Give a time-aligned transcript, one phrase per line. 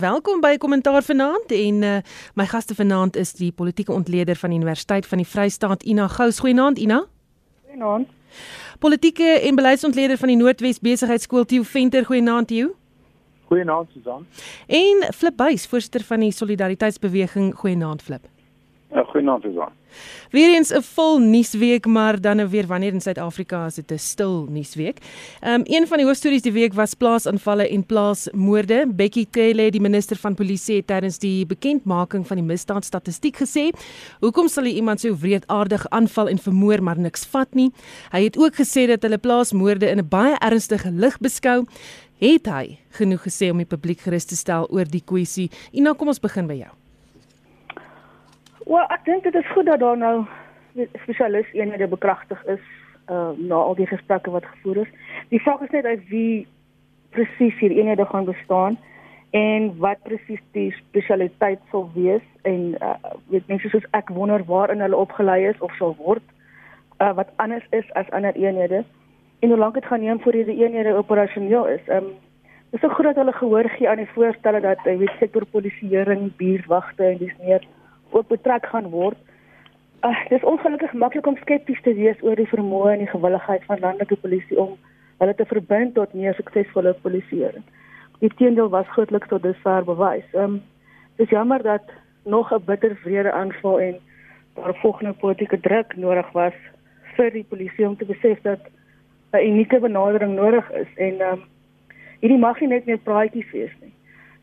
[0.00, 1.96] Welkom by Kommentaar vanaand en uh,
[2.34, 6.38] my gaste vanaand is die politieke ontleder van die Universiteit van die Vrystaat Ina Gous.
[6.40, 7.02] Goeienaand Ina.
[7.66, 8.08] Goeienaand.
[8.78, 12.06] Politieke en beleidsontleder van die Noordwes Besigheidsskool Tieu Venter.
[12.08, 12.70] Goeienaand Tieu.
[13.52, 14.26] Goeienaand Susan.
[14.66, 17.54] En Flip Buys, voorsitter van die Solidariteitsbeweging.
[17.54, 18.24] Goeienaand Flip.
[18.90, 19.70] Ja, goeienaand Susan.
[20.30, 24.46] Weereens 'n vol nuusweek, maar dan nou weer wanneer in Suid-Afrika is dit 'n stil
[24.48, 24.98] nuusweek.
[25.46, 28.86] Um een van die hoofstories die week was plaasaanvalle en plaasmoorde.
[28.94, 33.70] Bekkie Cele, die minister van polisie, het tydens die bekendmaking van die misdaadstatistiek gesê,
[34.20, 37.70] "Hoekom sal jy iemand so wreedaardig aanval en vermoor maar niks vat nie?"
[38.10, 41.64] Hy het ook gesê dat hulle plaasmoorde in 'n baie ernstige lig beskou.
[42.18, 45.50] Het hy genoeg gesê om die publiek gerus te stel oor die kwessie?
[45.72, 46.79] Ina, kom ons begin by jou.
[48.70, 50.26] Wel, ek dink dit is goed dat daar nou
[51.02, 52.66] spesialis eenhede bekragtig is
[53.10, 54.92] uh na al die gesprekke wat gevoer is.
[55.28, 56.46] Die vraag is net uit wie
[57.10, 58.78] presies hier eenhede gaan bestaan
[59.30, 62.92] en wat presies die spesialiteit sal wees en uh
[63.34, 66.22] weet mense soos ek wonder waarin hulle opgelei is of sal word
[67.02, 68.84] uh wat anders is as ander eenhede
[69.40, 71.90] en hoe lank dit gaan neem voor hierdie eenhede operasioneel is.
[71.98, 72.14] Um
[72.70, 77.10] dis ook goed dat hulle gehoor gee aan die voorstelle dat jy weet sektorpolisieering, buurtwagte
[77.10, 77.66] en dis meer
[78.10, 79.18] ook betrek gaan word.
[80.04, 83.64] Uh, dit is ongelukkig maklik om skepties te wees oor die vermoë en die gewilligheid
[83.68, 84.78] van landelike polisie om
[85.20, 87.64] hulle te verbind tot meer suksesvolle polisieering.
[88.20, 90.24] Die teendeel was grootliks tot dusver bewys.
[90.32, 90.62] Ehm um,
[91.20, 91.84] dis jammer dat
[92.24, 93.96] nog 'n bitter vrede aanval en
[94.54, 96.56] daar volgende politieke druk nodig was
[97.16, 98.60] vir die polisie om te besef dat
[99.32, 101.42] 'n unieke benadering nodig is en ehm um,
[102.20, 103.92] hierdie mag nie net meer praatjies wees nie.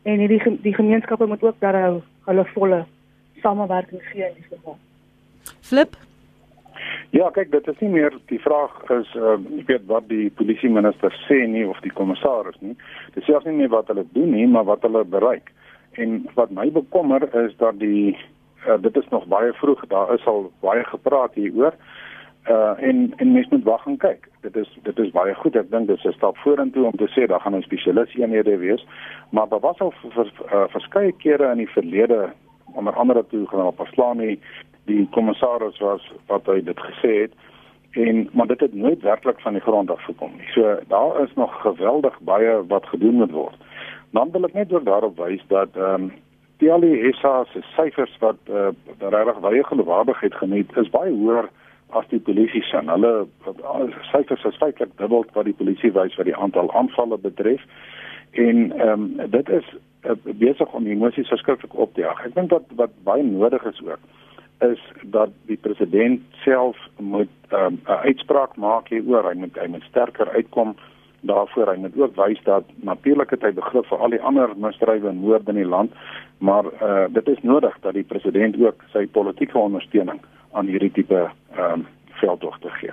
[0.02, 2.84] En hierdie die gemeenskappe moet ook daarhou hulle volle
[3.42, 4.78] samewerking gee in die geval.
[5.60, 5.96] Flip.
[7.10, 10.68] Ja, kyk, dit is nie meer die vraag is uh ek weet wat die polisie
[10.70, 12.74] minister sê nie of die kommissaris nie.
[13.14, 15.48] Dit sê nie meer wat hulle doen nie, maar wat hulle bereik.
[15.96, 18.12] En wat my bekommer is dat die
[18.66, 21.78] uh, dit is nog baie vroeg, daar is al baie gepraat hieroor.
[22.48, 24.28] Uh en en mens moet wag en kyk.
[24.44, 25.56] Dit is dit is baie goed.
[25.56, 28.56] Ek dink dit is 'n stap vorentoe om te sê daar gaan 'n spesialis eenhede
[28.56, 28.84] wees,
[29.30, 32.32] maar daar was al vir uh, verskeie kere in die verlede
[32.74, 34.38] onder andere toe generaal Paslani
[34.84, 37.32] die kommissaris was wat hy dit gesê het
[37.90, 40.48] en maar dit het nooit werklik van die grond af gekom nie.
[40.52, 43.56] So daar is nog geweldig baie wat gedoen moet word.
[44.10, 46.12] Dan wil ek net ook daarop wys dat ehm um,
[46.70, 48.68] al die SA se syfers wat uh,
[48.98, 51.46] regtig baie geloofwaardigheid geniet is baie hoër
[51.90, 52.80] as die polisie se.
[52.84, 53.26] Hulle
[54.10, 57.62] syfers is feitelik dubbel wat die polisie wys wat die aantal aanvalle betref.
[58.30, 59.74] En ehm um, dit is
[60.04, 62.24] uh, besig om emosies verskriklik op te jaag.
[62.24, 64.00] Ek dink dat wat baie nodig is ook
[64.58, 69.30] is dat die president self moet ehm, 'n um, uitspraak maak hieroor.
[69.30, 70.74] Hy moet hy moet sterker uitkom
[71.20, 71.68] daarvoor.
[71.68, 75.16] Hy moet ook wys dat natuurlik het hy begrip vir al die ander misdrywe en
[75.16, 75.92] moorde in die land,
[76.38, 80.20] maar uh, dit is nodig dat die president ook sy politieke ondersteuning
[80.52, 81.86] aan hierdie tipe ehm um,
[82.18, 82.92] veldtogte gee.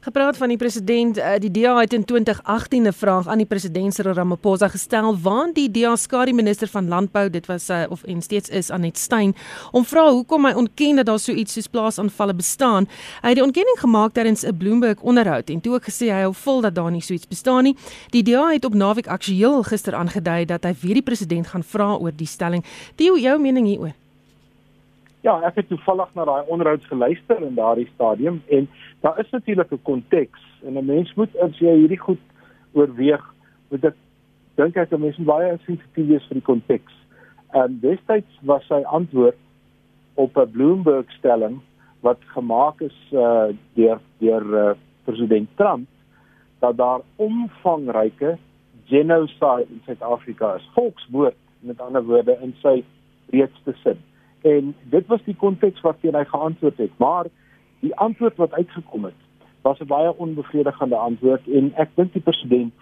[0.00, 3.94] Gepraat van die president, uh, die DA het in 2018 'n vraag aan die president
[3.94, 8.22] Cyril Ramaphosa gestel waar die DA skare minister van landbou, dit was uh, of en
[8.22, 9.34] steeds is Anet Stein,
[9.72, 12.86] om vra hoekom hy ontken dat daar so iets soos plaasaanvalle bestaan.
[13.20, 16.34] Hy het die ontkenning gemaak tydens 'n Bloomberg onderhoud en toe ook gesê hy hou
[16.34, 17.76] vol dat daar nie so iets bestaan nie.
[18.10, 21.94] Die DA het op naweek aksueel gister aangedui dat hy weer die president gaan vra
[21.94, 22.64] oor die stelling.
[22.94, 23.92] Theo, jou mening hieroor?
[25.20, 28.68] Ja, ek het toevallig na daai onderhoud geluister in daardie stadium en
[29.00, 32.24] daar is natuurlik 'n konteks en 'n mens moet as jy hierdie goed
[32.72, 33.24] oorweeg,
[33.70, 33.96] moet ek
[34.54, 36.92] dink ek 'n mens moet baie sensitief wees vir die konteks.
[37.52, 39.36] En destyds was sy antwoord
[40.14, 41.60] op 'n Bloomberg stelling
[42.00, 45.88] wat gemaak is uh, deur deur uh, president Trump
[46.58, 48.38] dat daar omvangryke
[48.84, 50.70] genocide in Suid-Afrika is.
[50.74, 52.84] Volksmoord met ander woorde in sy
[53.30, 53.98] breedste sin.
[54.42, 57.26] En dit was die konteks waarteen hy geantwoord het, maar
[57.80, 59.20] die antwoord wat uitgekom het
[59.62, 62.74] was 'n baie onbevredigende antwoord en ek dink die president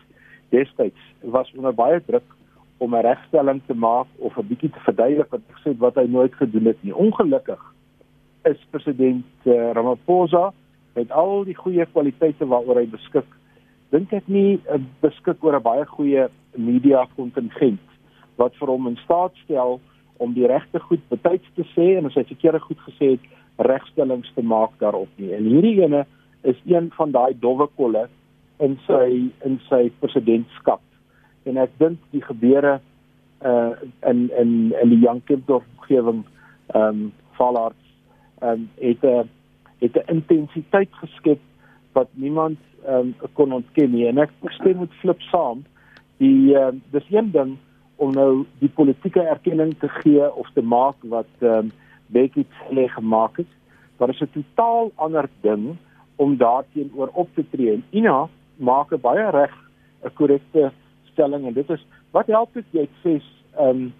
[0.48, 2.28] destyds was onder baie druk
[2.78, 6.34] om 'n regstelling te maak of 'n bietjie te verduidelik wat gesê wat hy nooit
[6.34, 6.94] gedoen het nie.
[6.94, 7.74] Ongelukkig
[8.42, 10.52] is president uh, Ramaphosa
[10.92, 13.26] met al die goeie kwaliteite waaroor hy beskik,
[13.88, 17.80] dink ek nie uh, beskik oor 'n baie goeie media kontingent
[18.36, 19.80] wat vir hom in staat stel
[20.16, 23.20] om die regte goed betyds te sê en as hy verkeerde goed gesê het,
[23.56, 25.32] regstellings te maak daarop nie.
[25.34, 26.04] En hierdie ene
[26.42, 28.06] is een van daai dowwe kolle
[28.58, 30.80] in sy in sy presidentskap.
[31.44, 32.78] En ek dink die gebeure
[33.44, 33.72] uh
[34.08, 36.24] in in in die Jankendorp omgewing
[36.74, 37.86] ehm um, Valarts
[38.40, 39.28] ehm um, het 'n
[39.78, 41.40] het 'n intensiteit geskep
[41.92, 44.06] wat niemand ehm um, kon ontken nie.
[44.06, 45.64] En ek stem met Flip saam.
[46.16, 47.56] Die ehm uh, dis een ding
[47.96, 51.72] om nou die politieke erkenning te gee of te maak wat ehm um,
[52.06, 53.46] Becky Cele gemaak het.
[53.96, 55.76] Daar is 'n totaal ander ding
[56.16, 57.72] om daarteenoor op te tree.
[57.72, 59.52] En Ina maak 'n baie reg
[60.04, 60.72] 'n korrekte
[61.12, 63.22] stelling en dit is wat help dit jy sê
[63.56, 63.92] ehm um,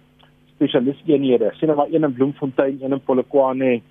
[0.55, 1.51] spesialisteenhede.
[1.53, 3.81] Sien nou maar een in Bloemfontein, een in Polokwane,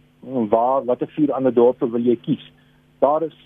[0.49, 2.53] waar watter vier ander dorpe wil jy kies?
[2.99, 3.37] Daar is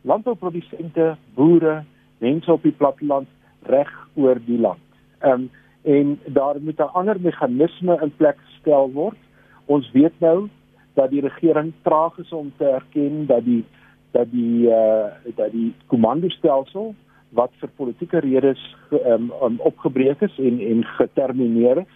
[0.00, 1.84] landbouprodusente, boere,
[2.18, 3.28] mense op die platteland
[3.62, 4.82] reg oor die land.
[5.24, 5.50] Um,
[5.86, 9.16] en daar moet 'n ander meganisme in plek gestel word.
[9.66, 10.48] Ons weet nou
[10.94, 13.64] dat die regering traag is om te erken dat die
[14.12, 16.94] dat die uh dat die komandostelsel
[17.36, 21.94] wat vir politieke redes um, um, opgebreek is en en getermineer is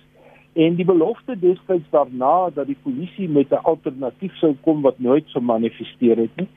[0.53, 5.27] en die belofte destyds daarna dat die polisie met 'n alternatief sou kom wat nooit
[5.29, 6.49] so manifesteer het nie.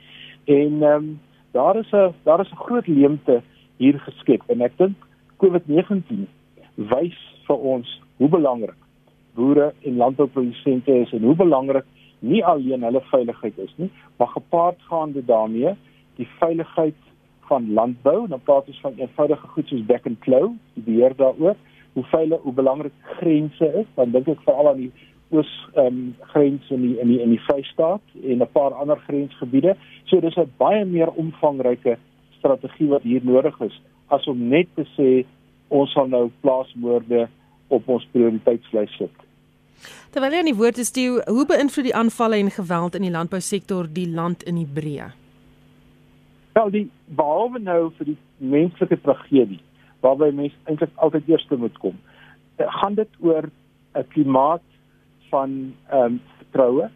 [0.44, 1.20] En um,
[1.52, 3.42] daar is 'n daar is 'n groot leemte
[3.76, 4.96] hier geskep en ek dink
[5.36, 6.26] COVID-19
[6.74, 8.83] wys vir ons hoe belangrik
[9.34, 11.84] boere en landbouprodusente is en hoe belangrik
[12.18, 15.74] nie alleen hulle veiligheid is nie, maar gepaardgaande daarmee
[16.16, 17.00] die veiligheid
[17.48, 18.28] van landbou.
[18.28, 21.56] Dan praat ons van eenvoudige goed soos back and claw, die beheer daaroor
[21.94, 24.92] hoe veilig hoe belangrik grense is, dan dink ek veral aan die
[25.34, 26.00] oos ehm um,
[26.32, 29.76] grens in die in die in die Vrystaat en 'n paar ander grensgebiede.
[30.04, 31.98] So dis 'n baie meer omvangryke
[32.38, 35.24] strategie wat hier nodig is as om net te sê
[35.68, 37.28] ons sal nou plaasmoorde
[37.68, 39.23] op ons prioriteitslys sit.
[40.10, 43.14] Terwyl jy aan die woord is, Theo, hoe beïnvloed die aanvalle en geweld in die
[43.14, 45.10] landbousektor die land in Hebreë?
[46.54, 49.60] Wel, die behalwe nou vir die menslike tragedie
[50.04, 51.96] waarby mense eintlik altyd eers moet kom.
[52.56, 53.48] Eh, gaan dit oor
[53.94, 54.62] 'n klimaat
[55.30, 56.90] van ehm um, vertroue.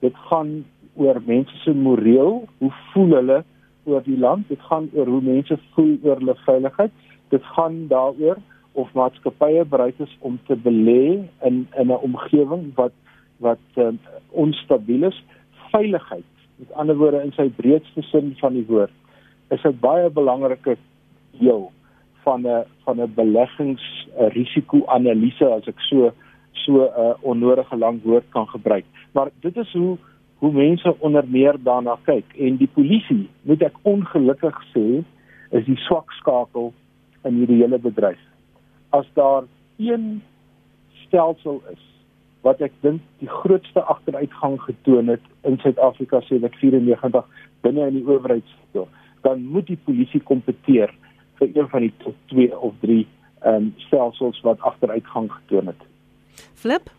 [0.00, 0.64] Dit gaan
[0.94, 3.44] oor mense se moreel, hoe voel hulle
[3.84, 4.48] oor die land?
[4.48, 6.92] Dit gaan oor hoe mense voel oor hulle veiligheid.
[7.28, 8.36] Dit gaan daaroor
[8.72, 12.92] of maatskappye bereid is om te belê in in 'n omgewing wat
[13.38, 13.98] wat um,
[14.30, 15.24] onstabiel is.
[15.70, 16.24] Veiligheid,
[16.56, 18.92] met ander woorde in sy breedste sin van die woord,
[19.50, 20.76] is 'n baie belangrike
[21.38, 21.72] deel
[22.22, 26.12] van 'n van 'n beleggingsrisiko-analise as ek so
[26.52, 28.84] so 'n uh, onnodige lang woord kan gebruik.
[29.12, 29.98] Maar dit is hoe
[30.38, 35.04] hoe mense onder meer daarna kyk en die polisie, moet ek ongelukkig sê,
[35.50, 36.72] is die swak skakel
[37.24, 38.31] in hierdie hele bedryf.
[38.92, 39.44] As daar
[39.80, 40.22] een
[41.06, 41.82] stelsel is
[42.42, 47.28] wat ek dink die grootste agteruitgang getoon het in Suid-Afrika sedert 94
[47.62, 48.88] binne in die owerheidssektor,
[49.22, 50.90] dan moet die polisie kompeteer
[51.38, 53.04] vir een van die top 2 of 3
[53.42, 55.86] ehm um, stelsels wat agteruitgang getoon het.
[56.54, 56.90] Flip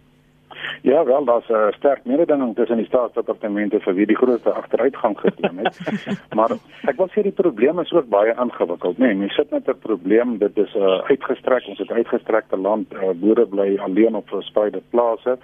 [0.82, 5.58] Ja, wel, daar's 'n sterk mededinging tussen die staatsdepartemente vir wie die grootste agteruitgang gedoen
[5.58, 5.80] het.
[6.38, 6.52] maar
[6.88, 9.06] ek wil sê die probleem is ook baie ingewikkeld, né?
[9.06, 12.94] Nee, mens sit met 'n probleem, dit is 'n uh, uitgestrek, ons het uitgestrekte land,
[12.94, 15.38] uh, boere bly alleen op verspreide plase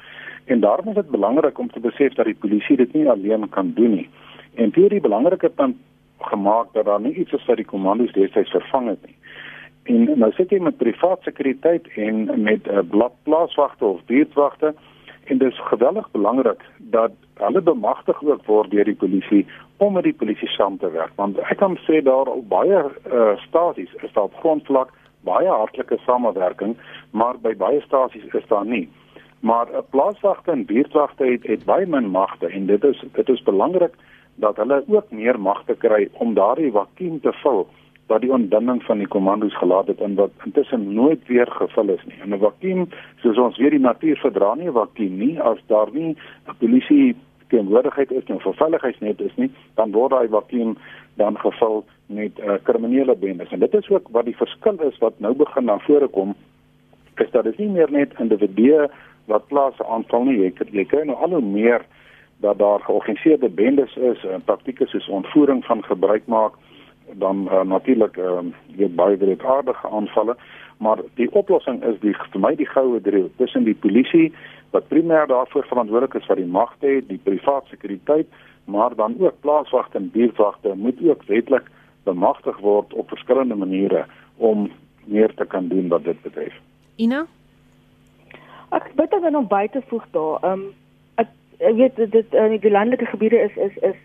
[0.45, 3.71] en daarom is dit belangrik om te besef dat die polisie dit nie alleen kan
[3.75, 4.09] doen nie.
[4.55, 5.75] En hierdie belangrike punt
[6.19, 9.15] gemaak dat daar nie iets is wat die kommandos destyds vervang het nie.
[9.83, 14.73] En nou sit jy met privaat sekuriteit en met 'n uh, blad plaaswagte of buurtwagte
[15.29, 19.45] en dit is geweldig belangrik dat hulle bemagtig ook word deur die polisie
[19.77, 21.11] om met die polisie saam te werk.
[21.15, 24.93] Want ek kan sê daar op baie uh, stasies is daar op grondvlak
[25.27, 26.77] baie hartlike samewerking
[27.11, 28.87] maar by baie stasies is daar nie.
[29.39, 33.29] Maar 'n uh, plaaswagte en buurtwagte het, het baie min magte en dit is dit
[33.29, 33.93] is belangrik
[34.35, 37.67] dat hulle ook meer magte kry om daardie vakuum te vul
[38.09, 42.03] wat die ontdinning van die kommandos gelaat het en wat intussen nooit weer gevul is
[42.05, 42.17] nie.
[42.21, 42.89] En 'n vakuum,
[43.21, 46.15] soos ons weet die natuur verdra nie 'n vakuum nie as daar nie
[46.47, 47.15] 'n polisie
[47.47, 50.77] teenwoordigheid is en veiligheidsnet is nie, dan word daai vakuum
[51.13, 53.51] dan gevul met uh, kriminele bendes.
[53.51, 56.35] En dit is ook wat die verskil is wat nou begin na vore kom
[57.15, 58.87] is dat dit nie meer net individue
[59.25, 61.85] wat plase aanval nie, jy, jy kry nou al hoe meer
[62.39, 66.53] dat daar georganiseerde bendes is en praktieke soos ontvoering van gebruik maak
[67.13, 70.35] dan uh, natuurlik ehm uh, weer baie wreedaardige aanvalle
[70.77, 74.33] maar die oplossing is die vir my die goue driehoek tussen die polisie
[74.71, 78.27] wat primêr daarvoor verantwoordelik is vir die magte het die privaat sekuriteit
[78.65, 81.71] maar dan ook plaaswagte en buurtwagte moet ook wetlik
[82.03, 84.05] bemagtig word op verskillende maniere
[84.37, 84.71] om
[85.05, 86.53] meer te kan doen wat dit betref
[86.95, 87.25] Ina
[88.69, 90.37] Ek weet dan nog buite voeg daar.
[90.43, 90.73] Ehm um,
[91.59, 93.95] ek weet dit in die landelike gebiede is is is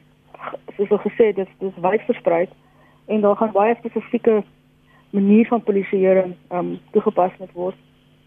[0.77, 2.49] soos al gesê dit dis wyd versprei
[3.07, 4.43] en daar gaan baie spesifieke
[5.11, 7.77] manier van polisieering um toegepas moet word.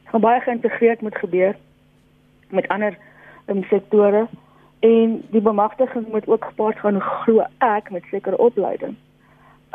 [0.03, 1.55] Dit gaan baie geïntegreerd moet gebeur
[2.49, 2.97] met ander
[3.47, 4.27] um, sektore
[4.79, 8.95] en die bemagtiging moet ook gepaard gaan glo ek met sekere opleiding.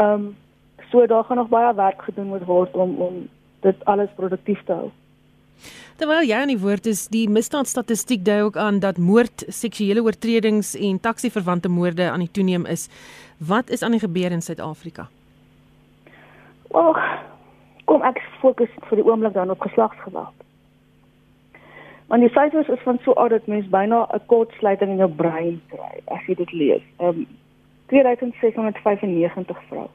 [0.01, 0.37] Um
[0.91, 3.29] so daar gaan nog baie werk gedoen moet word om om
[3.61, 4.91] dit alles produktief te hou.
[6.01, 10.73] Terwyl jy aan die woord is, die misdaadstatistiek dui ook aan dat moord, seksuele oortredings
[10.75, 12.89] en taxi-verwante moorde aan die toeneem is.
[13.47, 15.09] Wat is aan die gebeur in Suid-Afrika?
[16.69, 16.97] Wel,
[17.85, 20.35] kom ek fokus vir die oomblik dan op geslagsgeweld.
[22.07, 25.63] Want die syfers is van so oud dat mens byna 'n kortsluiting in jou brein
[25.75, 26.83] kry as jy dit lees.
[26.99, 27.27] Ehm um,
[27.87, 29.89] 2695 vroue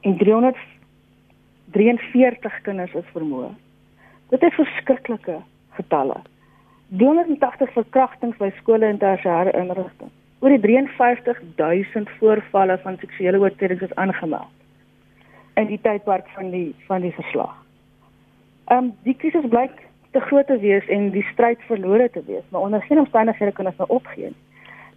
[0.00, 3.50] en 343 kinders is vermoor.
[4.28, 6.16] Dit is verskriklike getalle.
[6.88, 10.19] 380 verkrachtings by skole en tersiêre inrigtinge.
[10.40, 14.48] Oor die 53000 voorvalle van seksuele oortredings is aangemeld
[15.60, 17.52] in die tydperk van die van die verslag.
[18.70, 19.76] Ehm um, die krisis blyk
[20.10, 23.66] te groot te wees en die stryd verlore te wees, maar onder geen omstandighede kan
[23.66, 24.32] ons nou opgee.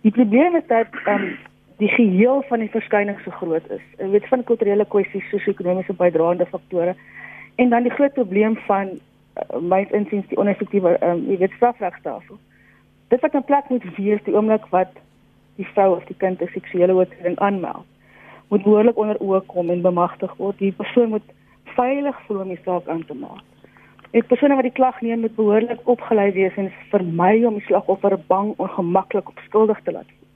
[0.02, 1.38] Die probleem is dat ehm um,
[1.78, 3.84] die geheel van die verskyning so groot is.
[3.98, 6.96] Jy weet van kulturele kwessies, sosio-ekonomiese bydraende faktore
[7.56, 12.40] en dan die groot probleem van uh, my insiens die oneffektiewe um, jy weet strafregstelsel.
[13.10, 15.02] Dit wat 'n plek moet wees die oomblik wat
[15.56, 17.86] die vrou of die kind 'n seksuele oortreding aanmeld,
[18.50, 20.58] moet behoorlik onder oë kom en bemagtig word.
[20.58, 21.28] Die persoon moet
[21.64, 23.42] veilig voel om die saak aan te maak.
[24.12, 28.20] Die persoon wat die klag neem moet behoorlik opgelei wees en vermy om die slagoffer
[28.28, 30.28] bang, ongemaklik of skuldig te laat voel.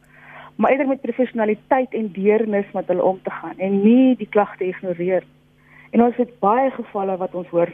[0.55, 4.65] Maar eerder met professionaliteit en deernis met hulle om te gaan en nie die klagte
[4.65, 5.37] ignoreer nie.
[5.91, 7.71] En ons het baie gevalle wat ons hoor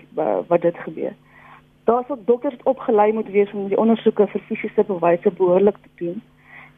[0.47, 1.13] wat dit gebeur.
[1.83, 6.21] Daar's ook dokters opgelei moet wees om die ondersoeke vir fisiese bewyse behoorlik te doen.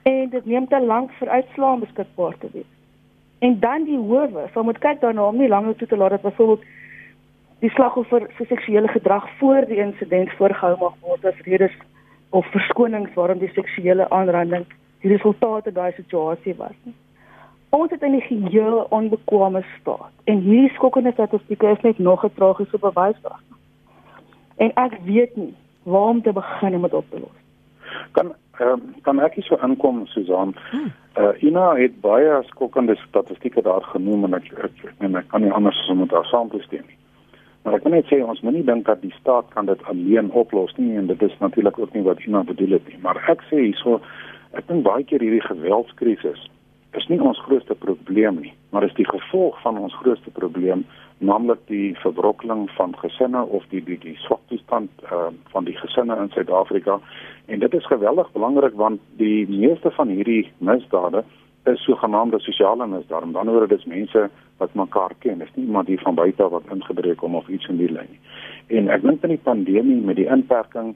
[0.05, 2.71] En dit neem te lank vir uitslae beskikbaar te wees.
[3.39, 6.21] En dan die howe, sal moet kyk daarna om nie langer toe te laat dat
[6.21, 6.63] byvoorbeeld
[7.59, 11.73] die slagoffer se seksuele gedrag voor die insident voorgehou mag word as redes
[12.29, 14.65] of verskonings waarom die seksuele aanranding
[15.01, 16.93] die resultate daai situasie was nie.
[17.69, 22.33] Ons het in die geheel onbekwame staat en hierdie skokkende statistieke is net nog 'n
[22.35, 23.59] tragiese bewys daarvan.
[24.57, 27.37] En ek weet nie waar om te begin om dit op te los.
[28.11, 30.55] Kan uh, kan ek hier so aankom Susan?
[30.71, 30.91] Hmm.
[31.19, 35.51] Uh Ina het baie skokkende statistieke daar genoem en ek ek, ek, ek kan nie
[35.51, 36.97] anders as om met haar saam te stem nie.
[37.63, 40.75] Maar ek wil net sê ons moenie dink dat die staat kan dit alleen oplos
[40.77, 43.63] nie en dit is natuurlik ook nie wat Ina bedoel het nie, maar ek sê
[43.63, 44.01] hierso
[44.53, 46.45] ek dink baie keer hierdie geweldskrisis
[46.97, 50.85] is nie ons grootste probleem nie, maar is die gevolg van ons grootste probleem,
[51.17, 56.17] naamlik die verbrokkeling van gesinne of die die die swak toestand uh, van die gesinne
[56.19, 56.99] in Suid-Afrika.
[57.45, 61.23] En dit is geweldig belangrik want die meeste van hierdie misdade
[61.71, 63.31] is sogenaamde sosiale misdade.
[63.31, 65.41] Dan word dit mense wat mekaar ken.
[65.41, 68.21] Is nie iemand hier van buite wat ingebreek kom of iets in die lyn nie.
[68.77, 70.95] En ek dink in die pandemie met die inperking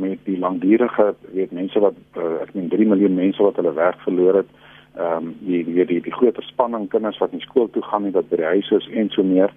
[0.00, 4.00] met die langdurige weet mense wat uh, ek meen 3 miljoen mense wat hulle werk
[4.06, 4.59] verloor het
[4.96, 8.12] ehm um, die die die die groter spanning kinders wat nie skool toe gaan nie
[8.12, 9.52] dat by die huis is en so meer.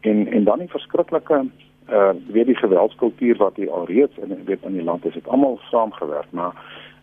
[0.00, 1.44] En en dan die verskriklike
[1.88, 5.28] eh uh, weer die geweldskultuur wat hier alreeds in weet in die land is het
[5.28, 6.30] almal saamgewerk.
[6.30, 6.54] Maar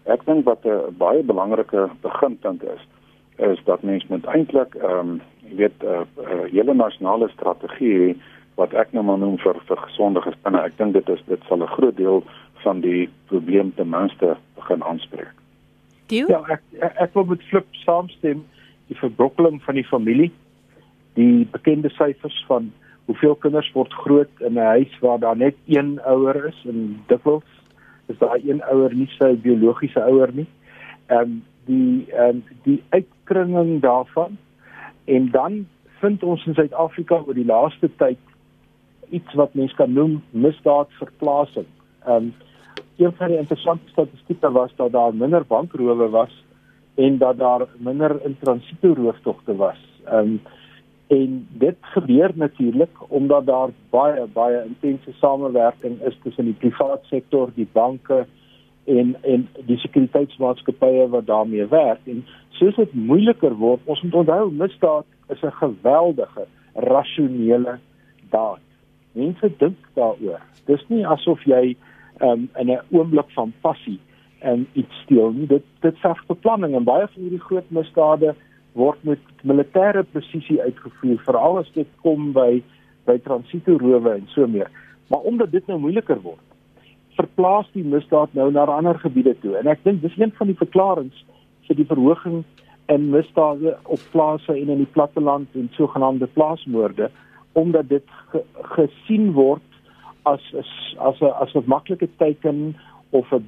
[0.03, 2.87] ek dink wat 'n baie belangrike beginpunt is
[3.37, 5.21] is dat mens moet eintlik ehm um,
[5.55, 8.17] weet 'n uh, uh, hele nasionale strategie
[8.55, 10.61] wat ek nou maar noem vir vir gesonde gesinne.
[10.61, 12.23] Ek dink dit is dit sal 'n groot deel
[12.53, 15.44] van die probleem ten minste begin aanspreek
[16.07, 16.27] Dio?
[16.29, 16.61] Ja, ek
[17.01, 18.45] ek wil met Flip saamstem.
[18.87, 20.31] Die verbrokkeling van die familie,
[21.17, 22.69] die bekende syfers van
[23.05, 27.49] hoeveel kinders word groot in 'n huis waar daar net een ouer is en dikwels
[28.07, 30.47] is daai een ouer nie sy biologiese ouer nie.
[31.07, 34.37] Ehm um, die ehm um, die uitkringing daarvan
[35.05, 35.65] en dan
[36.01, 38.19] vind ons in Suid-Afrika oor die laaste tyd
[39.09, 41.69] iets wat mens kan noem misdaadverplasing.
[42.05, 42.33] Ehm um,
[42.97, 46.43] een van die interessante statistieke was dat daar minder bankrowe was
[46.95, 49.79] en dat daar minder intransito rooftogte was.
[50.05, 50.41] Ehm um,
[51.07, 57.49] en dit gebeur natuurlik omdat daar baie baie intense samewerking is tussen die private sektor,
[57.55, 58.25] die banke
[58.83, 64.51] en en die sekuriteitsmaatskappye wat daarmee werk en soos dit moeiliker word, ons moet onthou
[64.51, 67.79] misdaad is 'n geweldige rasionele
[68.29, 68.61] daad.
[69.11, 70.41] Mense dink daaroor.
[70.65, 71.75] Dis nie asof jy
[72.21, 73.99] um, in 'n oomblik van passie
[74.39, 75.47] en iets steel nie.
[75.47, 78.35] Dit dit verg beplanning en baie van hierdie groot misdade
[78.73, 82.63] word met militêre presisie uitgevoer, veral as dit kom by
[83.05, 84.69] by transito rowe en so meer.
[85.07, 86.41] Maar omdat dit nou moeiliker word,
[87.15, 89.55] verplaas die misdaad nou na ander gebiede toe.
[89.57, 91.23] En ek dink dis een van die verklaringe
[91.67, 92.43] vir die verhoging
[92.93, 97.09] in misdade op plase en in die platteland en sogenaamde plaasmoorde
[97.55, 98.41] omdat dit ge,
[98.75, 99.74] gesien word
[100.25, 100.41] as
[100.97, 102.75] as 'n as 'n maklike teiken
[103.09, 103.47] of 'n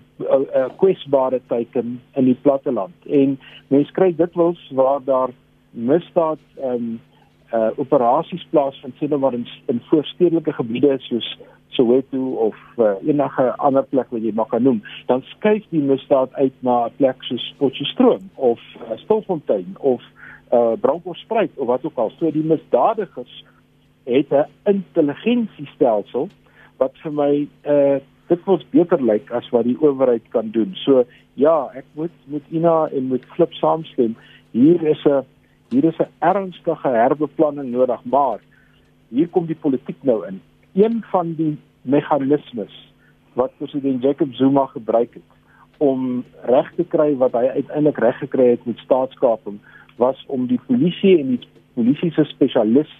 [0.77, 2.95] kwesbare teiken in die platteland.
[3.05, 5.29] En mense kry dit wels waar daar
[5.71, 6.99] misdaad ehm um,
[7.53, 13.83] uh operasies plaasvind sien maar in, in voorstedelike gebiede soos Soweto of uh, enige ander
[13.83, 17.53] plek wat jy mag kan noem, dan skuif die misdaad uit na 'n plek soos
[17.57, 20.01] Potchefstroom of uh, Stilfontein of
[20.53, 22.11] uh, Bronkhorstspruit of wat ook al.
[22.19, 23.43] So die misdadigers
[24.03, 26.29] het 'n intelligensiestelsel
[26.77, 27.31] wat vir my
[27.65, 30.75] uh, dit was beter lyk as wat die owerheid kan doen.
[30.83, 31.05] So
[31.39, 34.15] ja, ek moet met Ina en met Flip saamstem.
[34.51, 35.23] Hier is 'n
[35.69, 38.39] hier is 'n ernstige herbeplanning nodig, maar
[39.09, 40.41] hier kom die politiek nou in.
[40.73, 42.75] Een van die meganismes
[43.33, 45.29] wat president Jacob Zuma gebruik het
[45.77, 49.59] om reg te kry wat hy uiteindelik reg gekry het met staatskaping
[49.95, 52.91] was om die polisie en die polisie se spesialis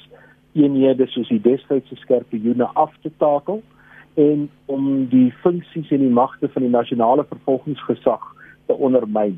[0.54, 3.62] eenhede soos die destydse skerpioene af te takel
[4.18, 8.24] en om die funksies en die magte van die nasionale vervolgingsgesag
[8.66, 9.38] te ondermyn.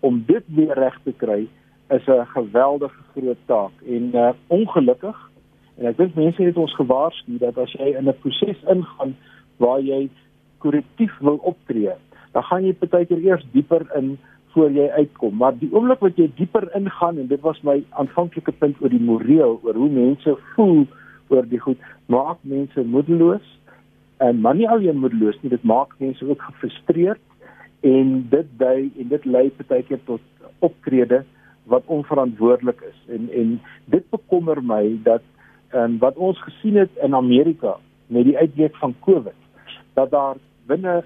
[0.00, 1.48] Om dit weer reg te kry
[1.90, 5.30] is 'n geweldige groot taak en uh, ongelukkig
[5.78, 9.16] en ek dink mense het ons gewaarsku dat as jy in 'n proses ingaan
[9.56, 10.08] waar jy
[10.58, 11.92] korrektief wil optree,
[12.32, 14.18] dan gaan jy partykeer eers dieper in
[14.54, 15.36] voor jy uitkom.
[15.36, 19.02] Maar die oomblik wat jy dieper ingaan en dit was my aanvanklike punt oor die
[19.02, 20.86] moreel, oor hoe mense voel
[21.30, 21.78] oor die goed,
[22.10, 23.46] maak mense moedeloos
[24.20, 27.20] en maar nie alleen moedeloos nie, dit maak mense ook gefrustreerd
[27.86, 30.20] en dit dui en dit lei partykeer tot
[30.58, 31.22] optrede
[31.70, 33.54] wat onverantwoordelik is en en
[33.94, 35.22] dit bekommer my dat
[35.70, 37.76] en wat ons gesien het in Amerika
[38.06, 39.38] met die uitbreek van COVID
[39.94, 41.02] dat daar binne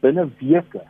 [0.00, 0.82] binne weke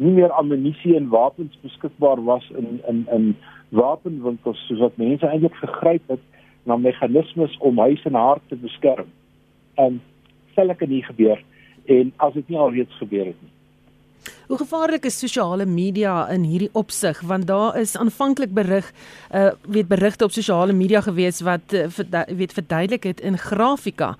[0.00, 3.36] nie meer ammunisie en wapens beskikbaar was in in in
[3.68, 6.22] wapenwinkels soos wat mense eintlik gegryp het
[6.64, 9.08] na meganismes om huis en hart te beskerm.
[9.74, 10.00] En
[10.56, 11.42] selke nie gebeur
[11.84, 13.52] en as dit nie alreeds gebeur het nie.
[14.48, 18.92] Hoe gevaarlik is sosiale media in hierdie opsig want daar is aanvanklik berig
[19.34, 21.86] uh weet berigte op sosiale media gewees wat uh,
[22.26, 24.16] weet verduidelik het in grafika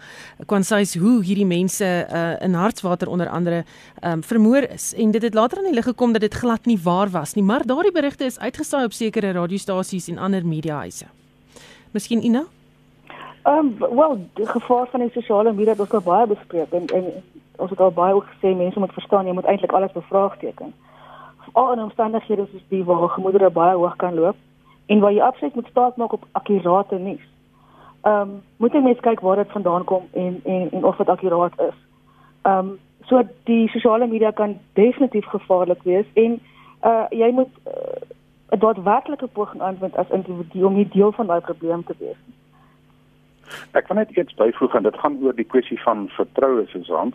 [0.47, 3.65] kwansies hoe hierdie mense uh in hartswater onder andere
[4.05, 6.79] um vermoor is en dit het later aan die lig gekom dat dit glad nie
[6.83, 11.07] waar was nie maar daardie berigte is uitgesaai op sekere radiostasies en ander mediahuise.
[11.91, 12.45] Miskien Ina?
[13.43, 16.87] Ehm um, wel die gevaar van die sosiale media het ons al baie bespreek en
[16.87, 17.07] en
[17.61, 20.75] ons het al baie ook gesê mense moet verstaan jy moet eintlik alles bevraagteken.
[21.53, 24.37] Al in omstandighede soos die waar gemoedere baie hoog kan loop
[24.87, 27.27] en waar jy absoluut moet staat maak op akkurate nuus.
[28.03, 31.09] Ehm um, moet jy mens kyk waar dit vandaan kom en en en of dit
[31.09, 31.77] akkuraat is.
[32.43, 32.79] Ehm um,
[33.11, 36.41] so die sosiale media kan definitief gevaarlik wees en
[36.85, 37.73] uh jy moet uh,
[38.51, 42.21] 'n uh, daadwerklike poging aanwend as individu om nie deel van daai probleem te wees
[42.27, 42.40] nie.
[43.79, 47.13] Ek wil net iets byvoeg en dit gaan oor die kwessie van vertroue Susan.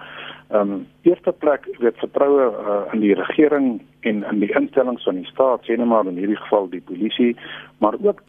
[0.50, 5.16] Ehm um, eerste plek weet vertroue uh, in die regering en in die instellings van
[5.16, 7.36] die staat, sê net maar in hierdie geval die polisie,
[7.78, 8.22] maar ook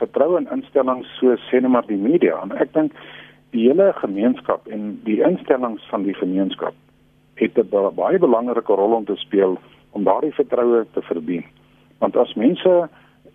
[0.00, 2.40] vertroue in instellings soos sê net maar die media.
[2.42, 2.96] En ek dink
[3.52, 6.74] die hele gemeenskap en die instellings van die gemeenskap
[7.40, 9.58] het 'n baie belangrike rol om te speel
[9.92, 11.44] om daardie vertroue te verdien.
[11.98, 12.88] Want as mense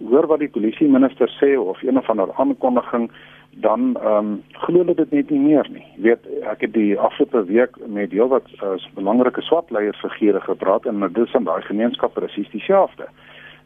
[0.10, 3.12] hoor wat die polisie minister sê of een of ander aankondiging
[3.62, 5.86] dan ehm um, glo hulle dit net nie meer nie.
[5.96, 10.86] Jy weet, ek het die afgelope week met heel wat uh, belangrike swart leiersfigure gepraat
[10.86, 13.08] en dit is in daai gemeenskap presies dieselfde.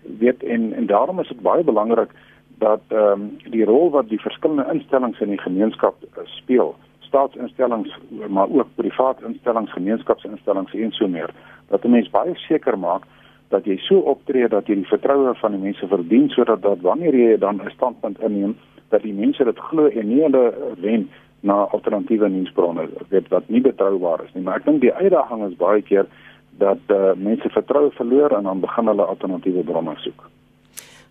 [0.07, 2.15] Jy weet en en daarom is dit baie belangrik
[2.63, 7.97] dat ehm um, die rol wat die verskillende instellings in die gemeenskap uh, speel, staatsinstellings
[8.27, 11.33] maar ook private instellings, gemeenskapsinstellings en so meer,
[11.67, 13.03] dat 'n mens baie seker maak
[13.49, 17.15] dat jy so optree dat jy die vertroue van die mense verdien sodat dat wanneer
[17.15, 18.55] jy dan 'n standpunt inneem
[18.91, 20.43] dat die mense dit glo en nie hulle
[20.83, 21.07] wen
[21.41, 24.43] na alternatiewe nuusbronne weet wat nie betroubaar is nie.
[24.45, 26.05] Maar ek dink die uitdaging is baie keer
[26.61, 30.27] dat uh, mense vertroue verloor en dan begin hulle alternatiewe bronne soek.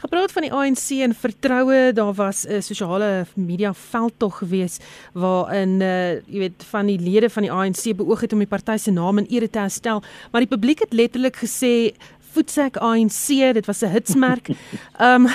[0.00, 4.80] Gepraat van die ANC en vertroue, daar was 'n sosiale media veldtog gewees
[5.12, 8.76] waarin uh jy weet van die lede van die ANC beoog het om die party
[8.76, 11.92] se naam in ere te herstel, maar die publiek het letterlik gesê
[12.32, 14.48] voetsek ANC, dit was 'n hitsmerk.
[14.98, 15.28] Ehm um,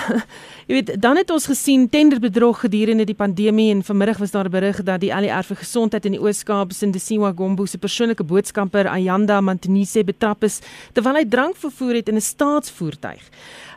[0.67, 4.51] jy weet, dan het ons gesien tenderbedrog gedurende die pandemie en vanmiddag was daar 'n
[4.51, 8.87] berig dat die ALR vir gesondheid in die Oos-Kaap se Ndisiwa Gombo se persoonlike boodskapper
[8.87, 10.59] Ayanda Mantinise betrap is
[10.93, 13.23] terwyl hy drank vervoer het in 'n staatsvoertuig.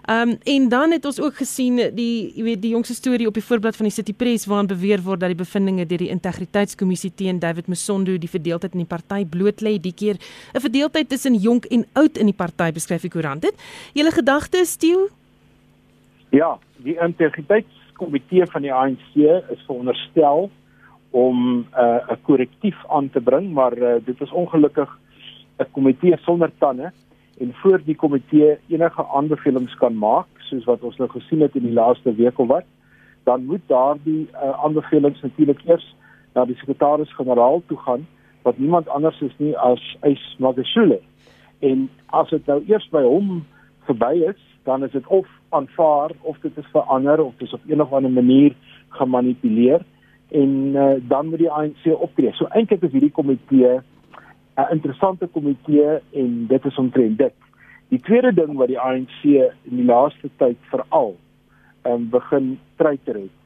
[0.08, 3.34] Ehm um, en dan het ons ook gesien die jy weet die jongste storie op
[3.36, 7.10] die voorblad van die City Press waarin beweer word dat die bevindinge deur die integriteitskommissie
[7.14, 10.16] teen David Msondo die verdeeldheid in die party bloot lê die keer
[10.54, 13.54] 'n verdeeldheid tussen jonk en oud in die party beskryf die koerant dit.
[13.92, 15.10] Julle gedagtes Steeu?
[16.30, 19.12] Ja, die integriteitskomitee van die ANC
[19.52, 20.50] is veronderstel
[21.10, 24.88] om uh, 'n uh, korrektief aan te bring, maar uh, dit is ongelukkig
[25.58, 26.92] 'n komitee sonder tande
[27.38, 31.68] en voor die komitee enige aanbevelings kan maak soos wat ons nou gesien het in
[31.68, 32.66] die laaste week of wat
[33.28, 35.86] dan moet daardie uh, aanbevelings natuurlik eers
[36.34, 38.06] na die sekretaris-generaal toe gaan
[38.42, 41.00] wat niemand anders is nie as Ys Magashule.
[41.58, 43.42] En as dit nou eers by hom
[43.88, 47.68] verby is, dan is dit of aanvaar of dit is verander of dit is op
[47.68, 48.56] een of ander manier
[48.88, 49.84] gemanipuleer
[50.28, 52.32] en uh, dan moet die ANC optree.
[52.36, 53.78] So eintlik is hierdie komitee
[54.58, 57.34] 'n interessante komitee en dit is omtrent dit.
[57.88, 61.16] Die tweede ding wat die ANC in die laaste tyd veral
[61.86, 63.36] um, begin treiter het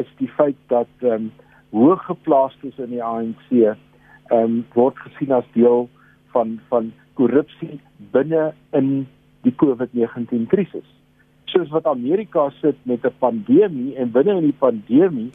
[0.00, 1.32] is die feit dat um,
[1.70, 3.74] hooggeplaastes in die ANC ehm
[4.30, 5.88] um, word gesien as deel
[6.32, 7.80] van van korrupsie
[8.14, 9.06] binne in
[9.44, 10.86] die COVID-19 krisis.
[11.52, 15.30] Soos wat Amerika sit met 'n pandemie en binne in die pandemie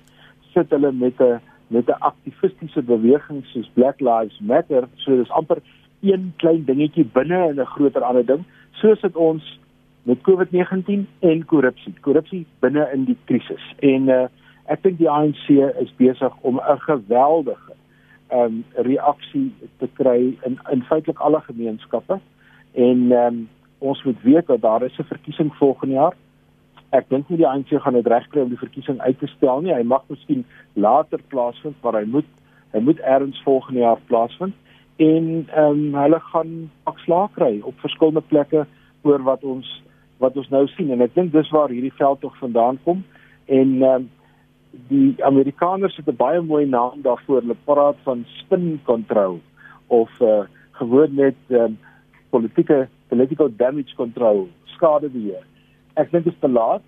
[0.53, 5.57] sit hulle met 'n met 'n aktivistiese beweging soos Black Lives Matter, so dis amper
[6.01, 8.43] een klein dingetjie binne in 'n groter ander ding.
[8.71, 9.59] So sit ons
[10.03, 11.93] met COVID-19 en korrupsie.
[12.01, 13.73] Korrupsie binne in die krisis.
[13.79, 14.27] En uh
[14.69, 15.49] ek dink die ANC
[15.81, 17.73] is besig om 'n geweldige
[18.31, 22.19] um, reaksie te kry in in feitelik alle gemeenskappe.
[22.73, 26.13] En um, ons moet weet dat daar is 'n verkiesing volgende jaar.
[26.95, 29.73] Ek dink nie die ANC gaan dit regkry om die verkiesing uit te stel nie.
[29.75, 32.29] Hy mag miskien later plaasvind, maar hy moet
[32.73, 34.55] hy moet eers volgende jaar plaasvind.
[34.97, 36.53] En ehm um, hulle gaan
[36.89, 38.65] akslaag kry op verskillende plekke
[39.07, 39.69] oor wat ons
[40.19, 40.89] wat ons nou sien.
[40.91, 43.03] En ek dink dis waar hierdie veldtog vandaan kom.
[43.45, 44.09] En ehm um,
[44.89, 47.41] die Amerikaners het 'n baie mooi naam daarvoor.
[47.41, 49.39] Hulle praat van spin control
[49.87, 51.77] of uh, gewoon net um,
[52.29, 55.48] politieke political damage control skade beheer
[55.99, 56.85] ek dink dit is te laat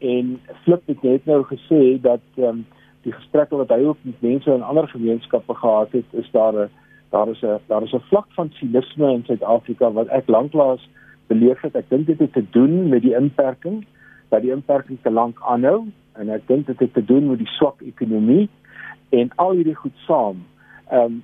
[0.00, 2.64] en Flip het net nou gesê dat um,
[3.04, 6.70] die gesprekke wat hy ook met mense in ander gemeenskappe gehad het is daar 'n
[7.10, 10.88] daar is 'n daar is 'n vlak van sinisme in Suid-Afrika wat ek lanklaas
[11.26, 11.76] beleef het.
[11.76, 13.84] Ek dink dit het te doen met die inperking,
[14.28, 17.54] dat die inperking te lank aanhou en ek dink dit het te doen met die
[17.56, 18.48] swak ekonomie
[19.10, 20.46] en al hierdie goed saam.
[20.90, 21.22] Ehm um,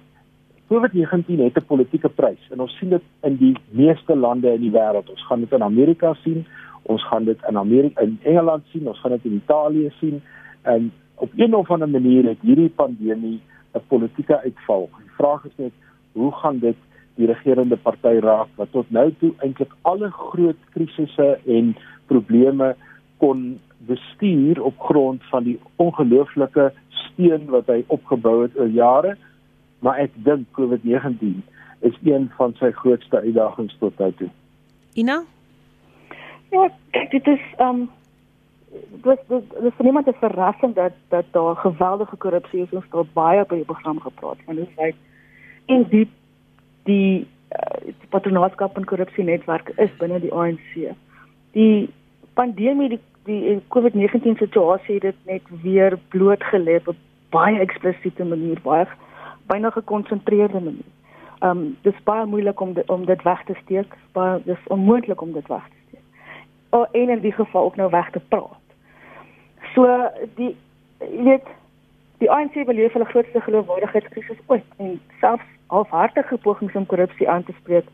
[0.66, 4.70] COVID-19 het 'n politieke prys en ons sien dit in die meeste lande in die
[4.70, 5.10] wêreld.
[5.10, 6.46] Ons gaan dit in Amerika sien,
[6.87, 10.22] ons gaan dit in Amerika in Engeland sien, ons gaan dit in Italië sien.
[10.62, 13.40] En op een of ander manier het hierdie pandemie
[13.75, 14.88] 'n politieke uitval.
[14.99, 15.72] Die vraag is net
[16.12, 16.77] hoe gaan dit
[17.14, 22.75] die regerende party raak wat tot nou toe eintlik alle groot krisisse en probleme
[23.16, 29.16] kon bestuur op grond van die ongelooflike steun wat hy opgebou het oor jare
[29.79, 31.40] maar ek dink COVID-19
[31.88, 34.29] is een van sy grootste uitdagings tot nou toe.
[34.96, 35.22] Ina?
[36.50, 36.70] Ja,
[37.11, 37.90] dit is um
[38.90, 43.12] dit dit dit is niemand te verrassing dat dat daar geweldige korrupsie is ons het
[43.12, 44.94] baie op die program gepraat van hoe hy
[45.66, 46.09] in die
[46.87, 50.94] die, uh, patronaatskap en korrupsie netwerk is binne die ANC.
[51.52, 51.88] Die
[52.35, 56.94] pandemie die die COVID-19 situasie het dit net weer blootgelê op
[57.35, 58.87] baie eksplisiete manier, baie
[59.50, 60.92] byna gekonsentreerde manier.
[61.40, 65.20] Ehm um, dis baie moeilik om dit, om dit weg te steek, baie dis onmoontlik
[65.22, 65.75] om dit weg te
[66.84, 68.64] en in die geval ook nou weg te praat.
[69.74, 70.56] So die
[70.98, 71.48] jy weet
[72.18, 77.52] die ANC beleef hulle grootste geloofwaardigheidskrisis ooit en selfs halfhartige pogings om korrupsie aan te
[77.60, 77.88] spreek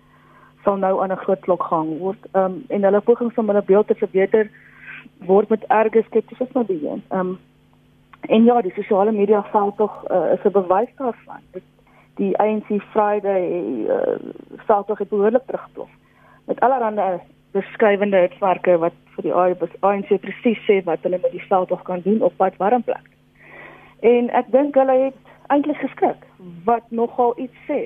[0.64, 2.22] sal nou aan 'n groot klok gehang word.
[2.32, 4.50] Ehm um, en hulle pogings om hulle beeld te verbeter
[5.18, 7.00] word met erge skeptisisme beheer.
[7.08, 7.38] Ehm um,
[8.20, 11.42] en ja, die sosiale media val tog uh, is 'n bewys daarvan.
[11.50, 11.62] Dit
[12.14, 13.44] die ANC Friday
[13.88, 14.18] uh,
[14.66, 15.90] val tog behoorlik terugplof.
[16.44, 17.20] Met allerlei
[17.52, 19.34] beskrywende uitwerke wat vir die
[19.80, 23.08] ANC presies sê wat hulle met die veldtog kan doen op pad warm plek.
[24.00, 26.24] En ek dink hulle het eintlik geskik
[26.64, 27.80] wat nogal iets sê.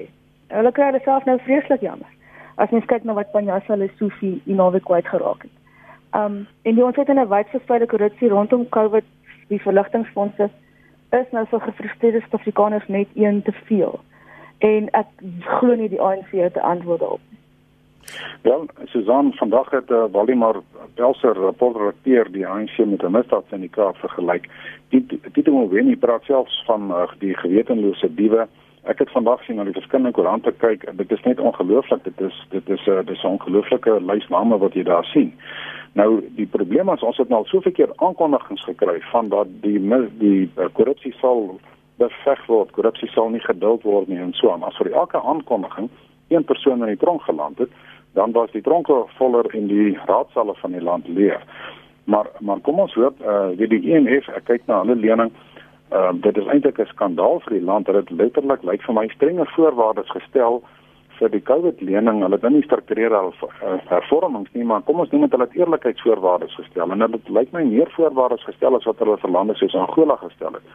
[0.55, 2.09] Hulle kry dit self nou vreeslik jammer.
[2.57, 5.57] As mens kyk na wat Panjasa Lesofie inove kwyt geraak het.
[6.17, 9.05] Um en die ontsettende wydverspreide korrupsie rondom COVID,
[9.51, 10.49] die verligtingfondse
[11.11, 14.01] is nou vir gefrustreerde Suid-Afrikaners net een te veel.
[14.59, 15.11] En ek
[15.59, 17.36] glo nie die ANC het 'n antwoord op nie.
[18.43, 20.61] Ja, Susan, vandag het uh, Waldemar
[20.95, 24.49] Pelser rapporteur die ANC met 'n misdaadsyndikaat vergelyk.
[25.33, 28.47] Tito Mboweni praat selfs van uh, die gewetenlose diewe.
[28.83, 32.05] Ek het vandag sien na die verskillende koerante kyk en dit is net ongelooflik.
[32.05, 35.35] Dit is dit is 'n uh, dis ongelooflike lys name wat jy daar sien.
[35.93, 39.81] Nou die probleem is ons het nou al soveel keer aankondigings gekry van dat die
[40.19, 41.61] die uh, korrupsie sal
[41.97, 44.63] beveg word, korrupsie sal nie geduld word nie en so aan.
[44.63, 45.89] As vir elke aankondiging
[46.29, 47.71] een persoon in die tronk geland het,
[48.17, 51.43] dan was die tronke voller en die raadsale van die land leeg.
[52.05, 55.31] Maar maar kom ons hoop eh uh, die ENF ek kyk na hulle lening
[55.91, 58.95] ehm uh, dit is eintlik 'n skandaal vir die land dat dit letterlik lyk vir
[58.95, 60.63] my strenger voorwaardes gestel
[61.19, 62.23] vir die COVID lening.
[62.23, 65.59] Hulle het nou nie strukturele uh, hervormings nie, maar kom ons noem dit hulle het
[65.61, 69.75] eerlikheidsvoorwaardes gestel en dit lyk my meer voorwaardes gestel as wat hulle vir lande soos
[69.75, 70.67] Angola gestel het.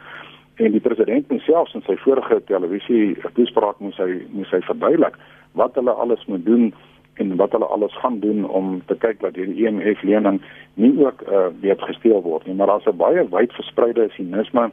[0.56, 5.16] En die president homself in sy vorige televisie toespraak moes hy moes hy verduidelik
[5.52, 6.72] wat hulle alles moet doen
[7.14, 10.40] en wat hulle alles gaan doen om te kyk dat die IMF e lening
[10.74, 12.54] nie ook uh, weer gesteel word nie.
[12.54, 14.70] Maar daar's 'n baie wyd verspreide sinisme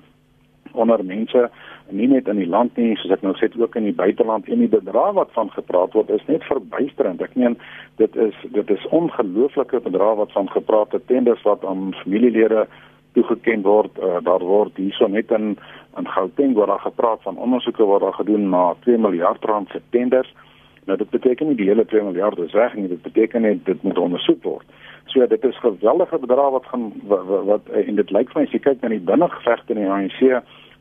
[0.71, 1.49] onder mense
[1.89, 4.47] nie net in die land nie soos ek nou sê ook in die buiteland.
[4.47, 7.57] En die bedrag wat van gepraat word is net verbuisterend ek meen
[7.97, 12.67] dit is dit is ongelooflike bedrag wat van gepraat het tenders wat aan familielede
[13.13, 13.97] toegeken word.
[13.97, 15.57] Uh, daar word hierso net in
[15.97, 19.81] in Gauteng word daar gepraat van ondersoeke wat daar gedoen na 2 miljard rand se
[19.89, 20.33] tenders
[20.89, 23.83] Nou dit beteken nie die hele 2 miljard is weg nie, dit beteken net dit
[23.85, 24.65] moet ondersoek word.
[25.13, 28.55] So dit is geweldige bedrag wat gaan wat, wat en dit lyk vir my as
[28.55, 30.23] jy kyk na die binnengevegte in die ANC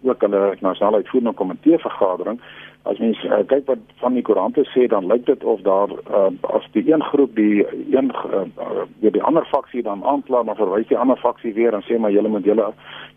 [0.08, 2.40] ook hulle nasionale uitvoerende komitee vergadering
[2.88, 6.30] as mens uh, kyk wat van die koerante sê dan lyk dit of daar uh,
[6.56, 10.88] as die een groep die een uh, uh, die ander faksie dan aankla maar verwys
[10.88, 12.70] die ander faksie weer en sê maar julle moet julle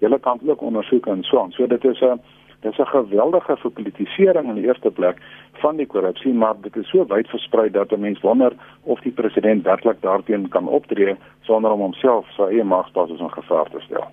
[0.03, 1.55] julle kant ook ondersoek en so aan.
[1.55, 2.19] So dit is 'n uh,
[2.61, 5.17] Dit is 'n geweldige verpolitisering in die eerste plek
[5.51, 9.11] van die korrupsie, maar dit is so wyd versprei dat 'n mens wonder of die
[9.11, 14.07] president werklik daarteen kan optree sonder om homself sy eie magsbasis in gevaar te stel.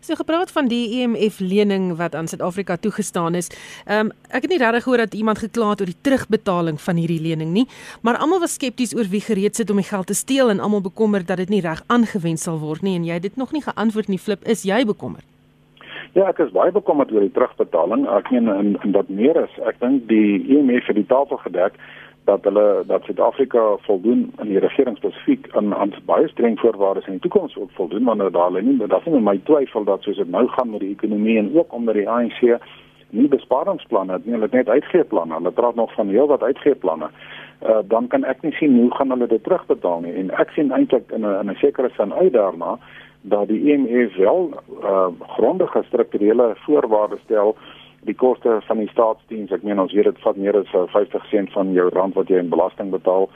[0.00, 3.50] So gepraat van die IMF e lening wat aan Suid-Afrika toegestaan is.
[3.84, 6.96] Ehm um, ek het nie regtig gehoor dat iemand gekla het oor die terugbetaling van
[6.96, 7.66] hierdie lening nie,
[8.00, 10.80] maar almal was skepties oor wie gereed sit om die geld te steel en almal
[10.80, 13.62] bekommerd dat dit nie reg aangewend sal word nie en jy het dit nog nie
[13.62, 14.18] geantwoord nie.
[14.18, 15.29] Flip, is jy bekommerd?
[16.12, 18.08] Ja, ek is baie bekommerd oor die terugbetaling.
[18.10, 21.76] Ek meen en, en dat meer is, ek dink die IMF het die tafel gedek
[22.26, 27.18] dat hulle dat Suid-Afrika voldoen in die regering spesifiek aan aan baie streng voorwaardes in
[27.18, 30.18] die toekoms ook voldoen wanneer daar lê nie, maar daar is my twyfel dat soos
[30.18, 32.42] dit nou gaan met die ekonomie en ook onder die ANC
[33.10, 35.34] nie besparingsplanne het nie, hulle het net uitgeeplanne.
[35.34, 37.08] Hulle praat nog van heel wat uitgeeplanne.
[37.60, 40.70] Uh, dan kan ek nie sien hoe gaan hulle dit terugbetaal nie en ek sien
[40.72, 42.78] eintlik in 'n in 'n sekere sin uit daarna
[43.22, 44.50] dat die IMF e wel
[44.82, 45.06] uh,
[45.36, 47.56] grondige strukturele voorwaardes stel
[48.02, 51.52] die koste van die staatsdiens ek meen ons weet dit vat meer as 50 sent
[51.52, 53.28] van jou rand wat jy in belasting betaal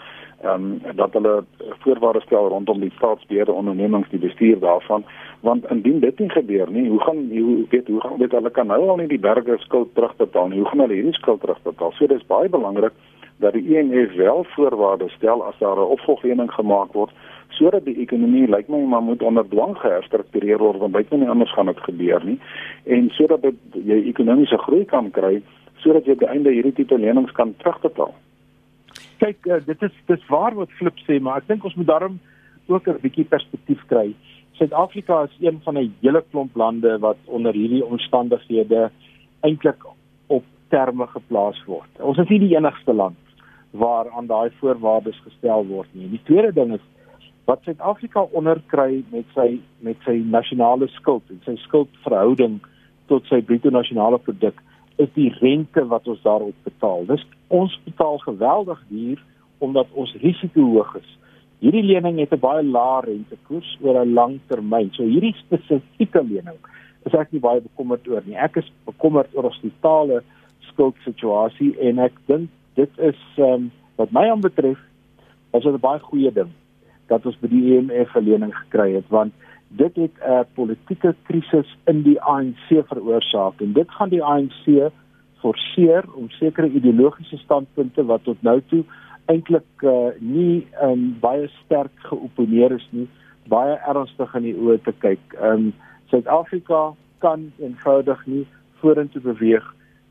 [0.44, 1.44] ehm um, dat hulle
[1.82, 5.04] voorwaardes stel rondom die staatsbeheerde ondernemings die bestuur daarvan.
[5.40, 8.66] Want indien dit nie gebeur nie hoe gaan hoe weet hoe gaan weet hulle kan
[8.66, 10.58] nou al nie die berge skuld terugbetaal nie.
[10.58, 11.92] Hoe gaan hulle hierdie skuld terugbetaal?
[11.92, 12.92] So dis baie belangrik
[13.36, 17.10] dat die IMF e wel voorwaardes stel as daar 'n opvolglening gemaak word
[17.56, 21.52] sodat die ekonomie lyk my maar moet onder dwang geherstruktureer word want baie nie anders
[21.54, 22.38] gaan dit gebeur nie
[22.84, 25.42] en sodat dit jy ekonomiese groei kan kry
[25.84, 28.14] sodat jy op die einde hierdie tipe lenings kan terugbetaal.
[29.20, 32.18] Kyk, uh, dit is dis waar wat Flip sê, maar ek dink ons moet daarom
[32.72, 34.14] ook 'n bietjie perspektief kry.
[34.58, 38.90] Suid-Afrika is een van 'n hele klomp lande wat onder hierdie omstandighede
[39.42, 39.84] eintlik
[40.26, 41.90] op terme geplaas word.
[42.00, 43.16] Ons is nie die enigste land
[43.70, 46.08] waar aan daai voorwaardes gestel word nie.
[46.08, 46.84] Die tweede ding is
[47.44, 52.60] wat Suid-Afrika onderkry met sy met sy nasionale skuld en sy skuldverhouding
[53.12, 54.62] tot sy bruto nasionale produk
[55.02, 57.04] is die rente wat ons daarop betaal.
[57.10, 59.20] Dis ons betaal geweldig duur
[59.64, 61.10] omdat ons risiko hoog is.
[61.60, 64.90] Hierdie lening het 'n baie lae rentekoers oor 'n lang termyn.
[64.92, 66.60] So hierdie spesifieke lening
[67.04, 68.36] is ek nie baie bekommerd oor nie.
[68.36, 70.22] Ek is bekommerd oor ons totale
[70.72, 74.78] skuldsituasie en ek dink dit is um, wat my aanbetref
[75.52, 76.50] is dit 'n baie goeie ding
[77.14, 79.32] dat ons by die IMF e verlening gekry het want
[79.82, 84.92] dit het 'n uh, politieke krisis in die ANC veroorsaak en dit gaan die ANC
[85.42, 88.84] forceer om sekere ideologiese standpunte wat tot nou toe
[89.26, 93.08] eintlik uh, nie um, baie sterk geoponeer is nie
[93.50, 95.36] baie ernstig in die oë te kyk.
[95.42, 95.72] Um
[96.12, 96.92] Suid-Afrika
[97.24, 98.44] kan eenvoudig nie
[98.80, 99.64] vorentoe beweeg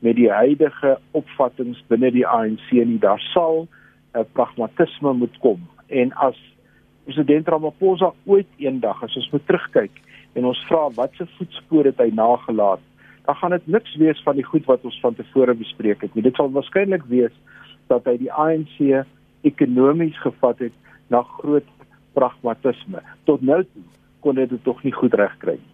[0.04, 2.98] met die huidige opvattinge binne die ANC nie.
[2.98, 5.60] Daar sal 'n uh, pragmatisme moet kom.
[5.88, 6.38] En as
[7.04, 10.02] president Ramaphosa ooit eendag as ons moet terugkyk
[10.34, 12.82] en ons vra wat se voetspore het hy nagelaat,
[13.24, 16.24] dan gaan dit niks wees van die goed wat ons van tevore bespreek het nie.
[16.26, 17.34] Dit sal waarskynlik wees
[17.92, 19.04] dat hy die ANC
[19.44, 20.74] ekonomies gevat het
[21.12, 21.68] na groot
[22.16, 23.02] pragmatisme.
[23.28, 23.86] Tot nou toe
[24.24, 25.73] kon hy dit tog nie goed regkry nie.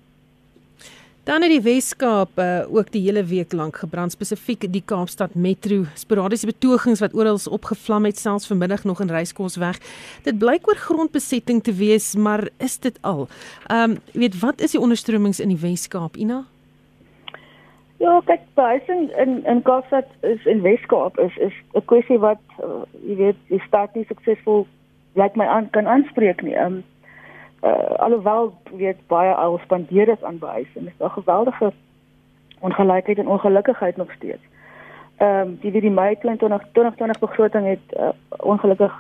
[1.25, 5.83] Dan het die Weskaap uh, ook die hele week lank gebrand spesifiek die Kaapstad Metro.
[5.95, 9.77] Sporadiese betogings wat oral opgevlam het selfs vanmiddag nog in Reiskosweg.
[10.25, 13.29] Dit blyk oor grondbesetting te wees, maar is dit al?
[13.67, 16.45] Ehm um, weet wat is die onderstromings in die Weskaap, Ina?
[18.01, 22.81] Ja, kyk, behuising in in Kaapstad is in Weskaap is is 'n kwessie wat uh,
[23.05, 24.67] jy weet, die stad nie suksesvol
[25.15, 26.57] lyk my aan kan aanspreek nie.
[26.57, 26.85] Ehm um,
[27.63, 31.73] uh, alhoewel weet baie al spandeer is aan behuising is daar geweldige
[32.61, 34.43] ongelykheid en ongelukkigheid nog steeds.
[35.17, 38.95] Ehm um, die wie die Mei 2020 begroting het uh, ongelukkig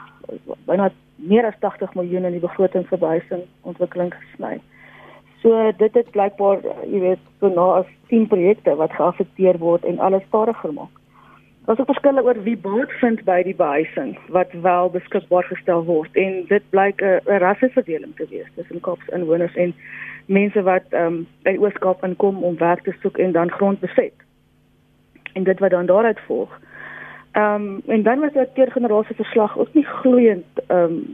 [0.65, 4.61] byna meer as 80 miljoen in die begroting vir behuising ontwikkeling gesny.
[5.43, 9.99] So dit het blykbaar, jy weet, so na as 10 projekte wat geaffekteer word en
[9.99, 11.00] alles stadiger maak.
[11.65, 16.17] Daar's ook verskille oor wie baat vind by die behuising wat wel beskikbaar gestel word
[16.17, 19.75] en dit blyk 'n rasseverdeling te wees tussen Kaaps inwoners en
[20.27, 24.13] mense wat ehm um, by Oos-Kaap inkom om werk te soek en dan grond beset.
[25.33, 26.61] En dit wat dan daaruit volg.
[27.33, 31.05] Ehm um, en dan was die teergenerasie verslag ook nie gloeiend ehm um,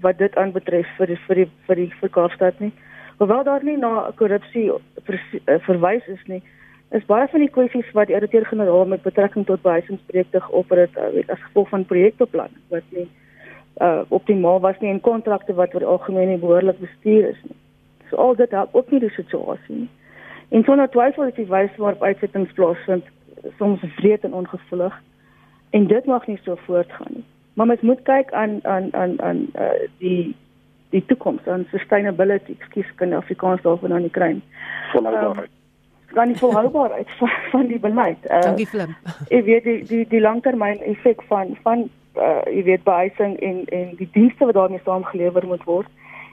[0.00, 2.72] wat dit aanbetref vir die, vir die vir die vir Kaapstad nie.
[3.18, 4.70] Hoewel daar nie na korrupsie
[5.04, 6.42] eh, verwys is nie,
[6.90, 11.24] is baie van die kwessies wat die ouditeur-generaal met betrekking tot behuisingsprojekte geoffer het, uh,
[11.28, 13.08] as gevolg van projekteplanne wat nie
[13.82, 17.56] uh, optimaal was nie en kontrakte wat oor algemeen nie behoorlik bestuur is nie.
[18.10, 19.88] So al dit help ook nie die situasie nie.
[20.48, 23.04] En sonder twyfel is die wyse waarop uitsettings plaasvind
[23.58, 24.96] soms vreed en ongevoelig
[25.76, 27.24] en dit mag nie so voortgaan nie.
[27.54, 30.36] Maar mens moet kyk aan aan aan aan uh, die
[30.90, 34.40] die toekoms aan sustainability, ekskuus kan Afrikaans daarvan aan die kry.
[34.92, 35.57] Volhoubaarheid.
[36.12, 38.18] Kan nie volhoubaarheid van, van die beleid.
[38.24, 38.96] Uh, Dankie Flim.
[39.28, 43.96] Ek weet die die die langtermyn effek van van uh jy weet behuising en en
[43.96, 45.86] die dienste wat daarmee saamgelewer moet word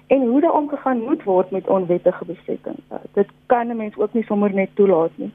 [0.07, 2.77] en hoe daar omgegaan moet word met onwettige besetting.
[2.91, 5.31] Uh, dit kan 'n mens ook nie sommer net toelaat nie.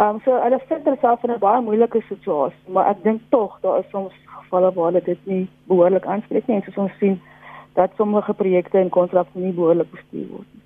[0.00, 3.78] Um so hulle sit self in 'n baie moeilike situasie, maar ek dink tog daar
[3.78, 7.20] is soms gevalle waar hulle dit nie behoorlik aanspreek nie en soos ons sien
[7.74, 10.62] dat sommige projekte en kontrakte nie behoorlik bestuur word nie.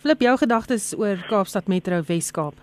[0.00, 2.56] Flip jou gedagtes oor Kaapstad Metro Weskaap.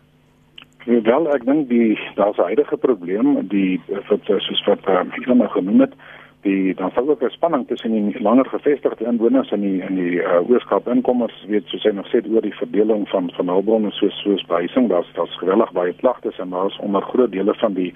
[0.88, 3.78] Wel, ek dink die daar's 'n huidige probleem, die
[4.10, 5.94] wat soos wat uh, ek nou genoem het,
[6.42, 10.16] die dan sou ook 'n spanning tussen die langer gevestigde inwoners en die in die
[10.22, 14.22] uh, Ooskaap inkomers, weet soos hy nog sê oor die verdeling van van hulpbronne soos
[14.22, 17.94] soos behuising, daar's daar's geweldig baie klagtes en daar's onder groot dele van die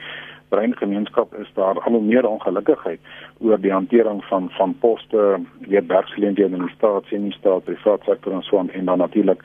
[0.49, 2.99] breingemeenskap is daar al hoe meer ongelukkigheid
[3.39, 8.04] oor die hantering van van poste, weet werksgeleenthede in die staat, sien die staat, privaat
[8.04, 9.43] sektor en so aan en dan natuurlik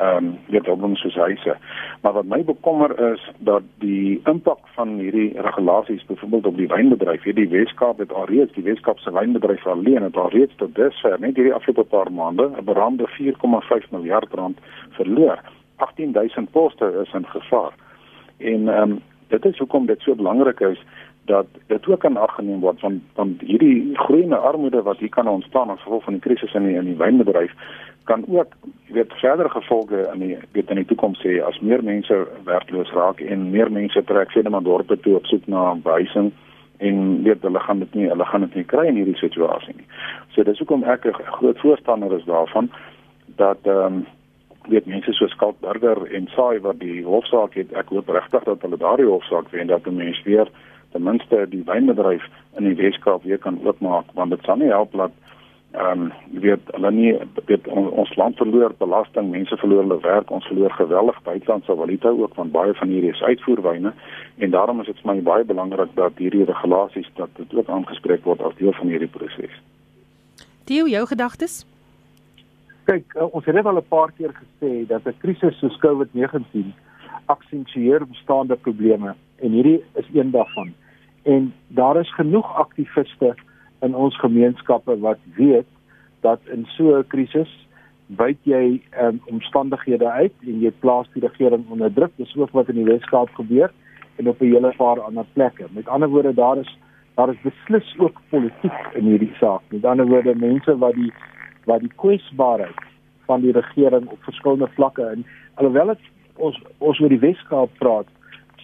[0.00, 1.56] ehm um, weet op ons huise.
[2.00, 7.22] Maar wat my bekommer is dat die impak van hierdie regulasies byvoorbeeld op die wynbedryf,
[7.22, 11.84] hierdie Weskaap het alreeds die Weskaapse wynbedryf alleen het alreeds tot dusver net hierdie afgelope
[11.84, 14.58] paar maande 'n beraamde 4,5 miljard rand
[14.90, 15.38] verloor.
[15.76, 17.72] 18000 poste is in gevaar.
[18.38, 20.84] En ehm um, dit is hoekom dit so belangrik is
[21.30, 25.28] dat dit ook in ag geneem word van van hierdie groeiende armoede wat hier kan
[25.28, 27.54] ontstaan as gevolg van die krisis in die in die wynbedryf
[28.10, 28.54] kan ook
[28.96, 33.20] weet verdere gevolge in die weet in die toekoms hê as meer mense werkloos raak
[33.20, 36.32] en meer mense trek net maar dorpe toe op soek na behuising
[36.88, 39.88] en weet hulle gaan dit nie hulle gaan dit nie kry in hierdie situasie nie.
[40.34, 42.70] So dis hoekom ek 'n groot voorstander is daarvan
[43.36, 44.06] dat ehm um,
[44.68, 48.76] weet mense soos Skalkburger en Saai wat die hofsaak het, ek hoop regtig dat hulle
[48.76, 50.48] daardie hofsaak wen dat die mense weer
[50.92, 52.24] ten minste die wynbedryf
[52.58, 55.12] in die Weskaap weer kan oopmaak want dit sal nie help dat
[55.70, 57.12] ehm um, weet hulle nie
[57.46, 62.08] weet on, ons land verloor belasting, mense verloor hulle werk, ons verloor geweldig buitelandse valuta
[62.08, 63.92] ook want baie van hierdie is uitvoerwyne
[64.38, 68.24] en daarom is dit vir my baie belangrik dat hierdie regulasies dat dit ook aangespreek
[68.24, 69.54] word as deel van hierdie proses.
[70.64, 71.62] Theo, jou gedagtes?
[72.90, 76.72] kyk, uh, ons het net al 'n paar keer gesê dat 'n krisis soos COVID-19
[77.26, 80.74] aksentueer bestaande probleme en hierdie is een daarvan.
[81.22, 83.34] En daar is genoeg aktiviste
[83.80, 85.66] in ons gemeenskappe wat weet
[86.20, 87.68] dat in so 'n krisis
[88.06, 92.10] byt jy um, omstandighede uit en jy plaas die regering onder druk.
[92.16, 93.70] Dis ook wat in die Weskaap gebeur
[94.16, 95.66] en op 'n hele paar ander plekke.
[95.70, 96.78] Met ander woorde, daar is
[97.14, 99.60] daar is beslis ook politiek in hierdie saak.
[99.68, 101.12] Met ander woorde, mense wat die
[101.64, 102.80] wat die kwesbaarheid
[103.26, 105.98] van die regering op verskillende vlakke in alhoewel dit
[106.36, 108.08] ons ons oor die Weskaap praat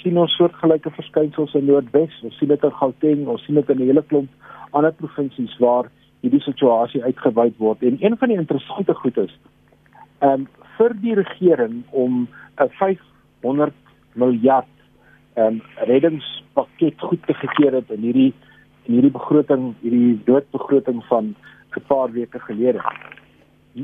[0.07, 3.81] sien ons soortgelyke verskynsels in Noordwes ons sien dit in Gauteng ons sien dit in
[3.81, 4.31] 'n hele klomp
[4.71, 5.91] ander provinsies waar
[6.23, 9.35] hierdie situasie uitgewyd word en een van die interessante goed is
[10.23, 12.29] um, vir die regering om
[12.63, 13.75] 'n 500
[14.15, 14.71] miljard
[15.37, 18.33] um, reddingspakket goed te gegee het in hierdie
[18.87, 21.35] in hierdie begroting hierdie doodbegroting van
[21.77, 22.81] 'n paar weke gelede.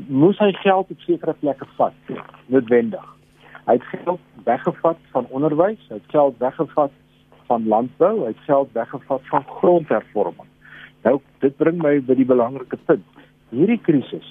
[0.07, 1.93] Moes hy geld op sekere plekke vat,
[2.47, 3.05] noodwendig.
[3.65, 6.91] Hy het geld weggevat van onderwys, hy het geld weggevat
[7.47, 10.49] van landbou, hy het geld weggevat van grondhervorming.
[11.03, 13.21] Nou dit bring my by die belangrike punt.
[13.53, 14.29] Hierdie krisis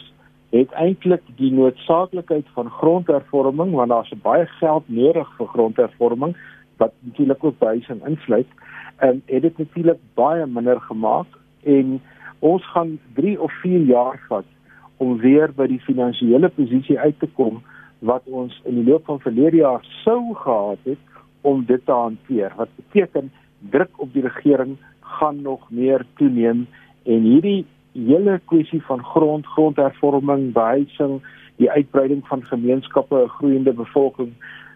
[0.52, 6.34] het eintlik die noodsaaklikheid van grondhervorming want daar's baie geld nodig vir grondhervorming
[6.76, 8.48] wat natuurlik ook behuising insluit
[8.96, 12.00] en het dit natuurlik baie minder gemaak en
[12.38, 14.48] ons gaan 3 of 4 jaar vat
[14.96, 17.62] om weer by die finansiële posisie uit te kom
[18.02, 20.98] wat ons in die loop van verlede jaar sou gehad het
[21.46, 22.54] om dit te hanteer.
[22.56, 23.30] Wat beteken
[23.70, 26.66] druk op die regering gaan nog meer toeneem
[27.02, 31.20] en hierdie hele kwessie van grond, grondhervorming, behuising
[31.60, 34.32] die uitbreiding van gemeenskappe 'n groeiende bevolking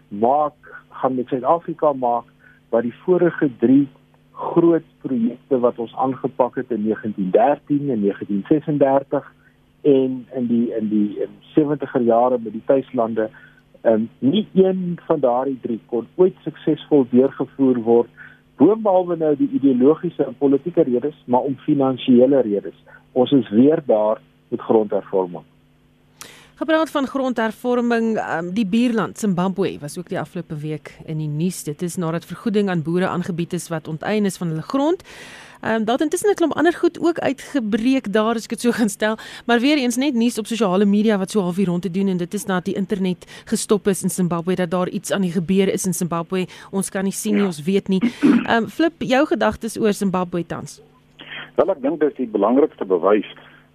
[0.07, 0.55] maak
[0.89, 2.25] gaan met Suid-Afrika maak
[2.69, 3.87] wat die vorige 3
[4.31, 9.33] groot projekte wat ons aangepak het in 1913 en 1936
[9.81, 13.29] en in die in die in 70er jare met die tuislande
[13.81, 18.09] en nie een van daardie drie kon ooit suksesvol deurgevoer word
[18.57, 22.75] boonbehalwe nou die ideologiese en politieke redes maar om finansiële redes.
[23.11, 25.45] Ons is weer daar met grondhervorming
[26.57, 31.59] Gepraat van grondhervorming, um, die buurland Zimbabwe was ook die afgelope week in die nuus.
[31.63, 35.03] Dit is nadat vergoeding aan boere aangebied is wat onteien is van hulle grond.
[35.61, 38.61] Ehm um, daar het intussen 'n klomp ander goed ook uitgebreek daar as ek dit
[38.61, 41.65] so gaan stel, maar weer eens net nuus op sosiale media wat so half hier
[41.65, 44.89] rond te doen en dit is dat die internet gestop is in Zimbabwe dat daar
[44.89, 46.47] iets aan die gebeur is in Zimbabwe.
[46.71, 48.01] Ons kan nie sien nie, ons weet nie.
[48.21, 50.81] Ehm um, flip jou gedagtes oor Zimbabwe tans.
[51.55, 53.29] Wel ek dink dit is die belangrikste bewys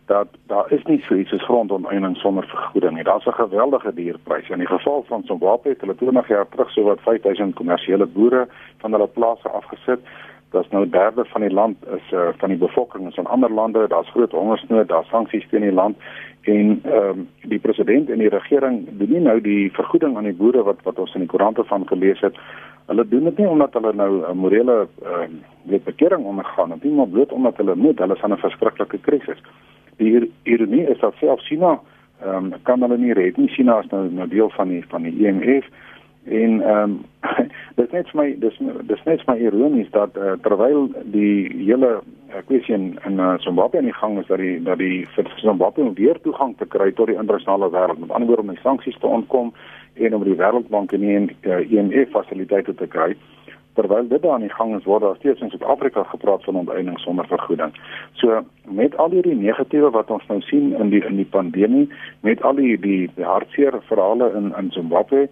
[0.06, 3.04] dat daar is nie so iets as grondonteiening sonder vergoeding nie.
[3.04, 4.48] Daar's 'n geweldige dierprys.
[4.48, 8.48] In die geval van Zimbabwe het hulle 20 jaar terug so wat 5000 kommersiële boere
[8.78, 10.00] van hulle plase afgesit
[10.50, 13.88] dat nou derde van die land is uh, van die bevolking is in ander lande,
[13.88, 15.96] daar's groot hongersnood, daar's sanksies teen die land
[16.42, 20.34] en ehm um, die president en die regering doen nie nou die vergoeding aan die
[20.34, 22.36] boere wat wat ons in die koerante van gelees het.
[22.86, 25.38] Hulle doen dit nie omdat hulle nou 'n morele ehm
[25.70, 29.42] uh, bekering ondergaan, nie maar bloot omdat hulle moet, hulle is aan 'n verskriklike krisis.
[29.96, 31.80] Die ironie is dat selfs China
[32.22, 33.48] ehm um, kan hulle nie red nie.
[33.48, 35.70] China is nou 'n deel van die van die IMF e
[36.24, 37.00] En ehm um,
[37.78, 41.90] dis net vir my dis dis net vir my ironies dat uh, terwyl die hele
[41.98, 45.32] uh, kwessie in, in uh, Zimbabwe aan die gang is dat die dat die vir
[45.42, 48.98] Zimbabwe weer toegang te kry tot die internasionale wêreld met ander woorde om die sanksies
[48.98, 49.52] te ontkom
[49.94, 53.16] en om die wêreldbank en die uh, IMF fasiliteite te kry
[53.74, 57.26] terwyl dit aan die gang is word daar steeds in Suid-Afrika gepraat van onteiening sonder
[57.26, 57.72] vergoeding.
[58.20, 61.88] So met al hierdie negatiewe wat ons nou sien in die in die pandemie,
[62.20, 65.28] met al die die, die hartseer verhale in in Zimbabwe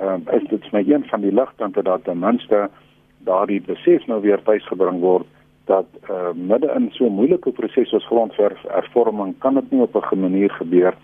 [0.00, 2.70] ehm uh, is dit my een van die ligpunte dat ten minste
[3.18, 5.26] daardie besef nou weer tuisgebring word
[5.64, 10.20] dat uh, midde in so 'n moeilike proses soos grondhervorming kan dit nie op 'n
[10.20, 10.94] manier gebeur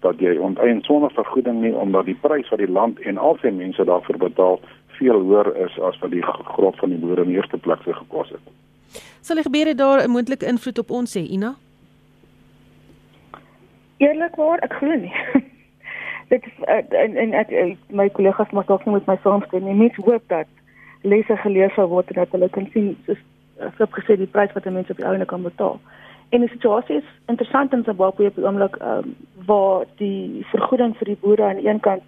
[0.00, 3.50] dat jy onteien sonder vergoeding nie omdat die prys wat die land en al sy
[3.50, 7.58] mense daarvoor betaal veel hoër is as wat die grond van die boere in eerste
[7.58, 8.44] plek se gekos het.
[9.20, 11.54] Sal die gebeure daar 'n moontlike invloed op ons hê, Ina?
[13.96, 15.14] Eerlikwaar, ek glo nie.
[16.28, 19.74] dit uh, en en ek uh, my kollegas mag dalk nie met my saamstem nie.
[19.74, 20.46] Mens hoop dat
[21.02, 23.20] lesse geleer sal word en dat hulle kan sien soos
[23.60, 25.78] ek het gesê die prys wat mense op die ouene kan betaal.
[26.34, 29.14] En die situasie is interessant in Zimbabwe op die oomblik um,
[29.46, 32.02] waar die vergoeding vir die boere aan die een kant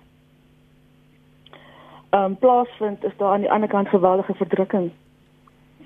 [2.10, 4.90] ehm um, plaasvind is daar aan die ander kant geweldige verdrukking.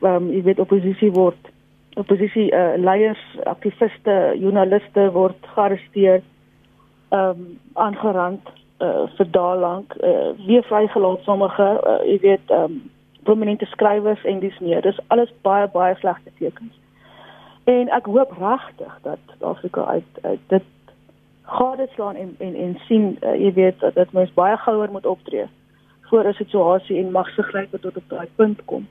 [0.00, 1.50] Ehm um, jy weet oppositie word
[1.98, 6.22] oppositie uh, leiers, aktiviste, joernaliste word gearresteer
[7.10, 8.48] ehm um, aangerand
[8.78, 9.94] uh, vir dae lank.
[10.00, 12.90] Uh, weer vrygelaat sommige uh, jy weet ehm um,
[13.22, 14.82] prominente skrywers en dis meer.
[14.82, 16.76] Dis alles baie baie slegte tekens.
[17.64, 20.68] En ek hoop regtig dat Afrika uit, uit dit
[21.42, 25.06] gade slaan en en en sien uh, jy weet dat dit mens baie gouer moet
[25.06, 25.46] optree
[26.10, 28.86] voor 'n situasie en magsgrype tot op daai punt kom.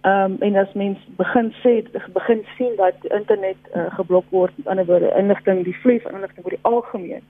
[0.00, 1.82] Ehm um, en as mens begin sê
[2.12, 6.56] begin sien dat internet uh, geblok word, met ander woorde inligting, die van inligting oor
[6.56, 7.22] die algemeen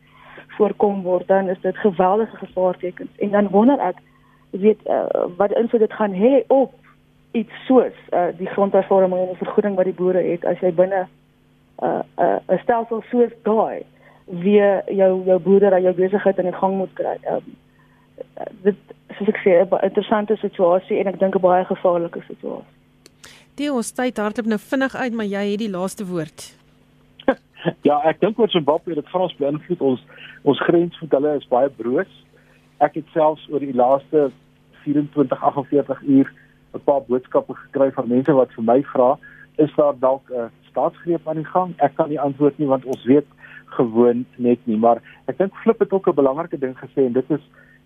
[0.58, 3.10] voorkom word, dan is dit geweldige gevaartekens.
[3.24, 4.02] En dan wonder ek,
[4.50, 5.06] weet uh,
[5.36, 6.74] wat invloed dit gaan hê op
[7.36, 11.04] iets soos uh, die grondhervorming en die vergoeding wat die boere het as jy binne
[11.04, 13.84] 'n uh, 'n uh, stelsel soos daai
[14.24, 17.16] weer jou jou boerdery jou besigheid in gang moet kry.
[17.30, 17.56] Um,
[18.62, 18.76] dit
[19.16, 22.76] soos ek sê 'n interessante situasie en ek dink 'n baie gevaarlike situasie.
[23.54, 26.57] Die ons tyd hardloop nou vinnig uit, maar jy het die laaste woord.
[27.88, 30.04] Ja, ek dink oor Zimbabwe, dit gaan ons beïnvloed ons
[30.42, 32.10] ons grens met hulle is baie broos.
[32.84, 34.28] Ek het selfs oor die laaste
[34.84, 36.30] 24 48 uur
[36.74, 39.18] 'n paar boodskappe gekry van mense wat vir my vra,
[39.56, 41.74] is daar dalk 'n staatsgreep aan die gang?
[41.78, 43.26] Ek kan nie antwoord nie want ons weet
[43.64, 47.30] gewoon net nie, maar ek dink Flip het ook 'n belangrike ding gesê en dit
[47.30, 47.44] is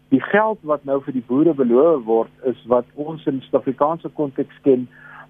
[0.08, 4.60] die geld wat nou vir die boere beloof word is wat ons in Suid-Afrikaanse konteks
[4.62, 4.88] ken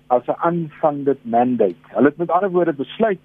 [0.08, 1.84] as 'n unfunded mandate.
[1.94, 3.20] Hulle het met ander woorde besluit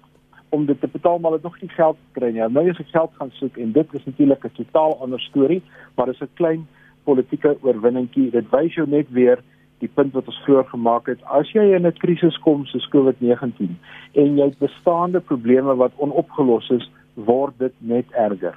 [0.48, 2.48] om dit te betaal maar hulle het nog nie geld gekry nie.
[2.48, 5.62] Nou is dit geld gaan soek en dit is natuurlik 'n totaal ander storie,
[5.94, 6.66] maar dit is 'n klein
[7.04, 8.30] politieke oorwinningkie.
[8.30, 9.42] Dit wys jou net weer
[9.78, 11.18] die punt wat ons vroeër gemaak het.
[11.24, 13.76] As jy in 'n krisis kom soos COVID-19
[14.12, 18.56] en jy het bestaande probleme wat onopgelos is, word dit net erger.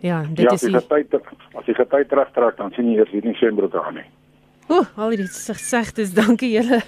[0.00, 1.14] Ja, dit ja, is die tyd
[1.58, 4.06] as jy getyd terugtrek dan sien jy eers hier nie swembroek aan nie.
[4.68, 6.82] O, al die gesegdes, dankie julle.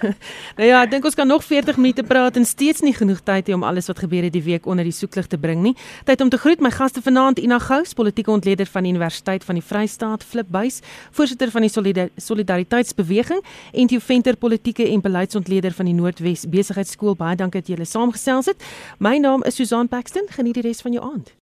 [0.57, 3.49] Nou ja, ek dink ons kan nog 40 minute praat en steeds nie genoeg tyd
[3.49, 5.73] hê om alles wat gebeur het die week onder die soeklig te bring nie.
[6.05, 9.57] Tyd om te groet my gaste vanaand Ina Gous, politieke ontleder van die Universiteit van
[9.57, 10.83] die Vrystaat, Flip Buys,
[11.17, 11.73] voorsitter van die
[12.21, 13.41] Solidariteitsbeweging
[13.73, 17.17] en Theo Venter, politieke en beleidsontleder van die Noordwes Besigheidsskool.
[17.17, 18.71] Baie dankie dat julle saamgesels het.
[19.01, 20.29] My naam is Susan Paxton.
[20.29, 21.40] Geniet die res van jou aand.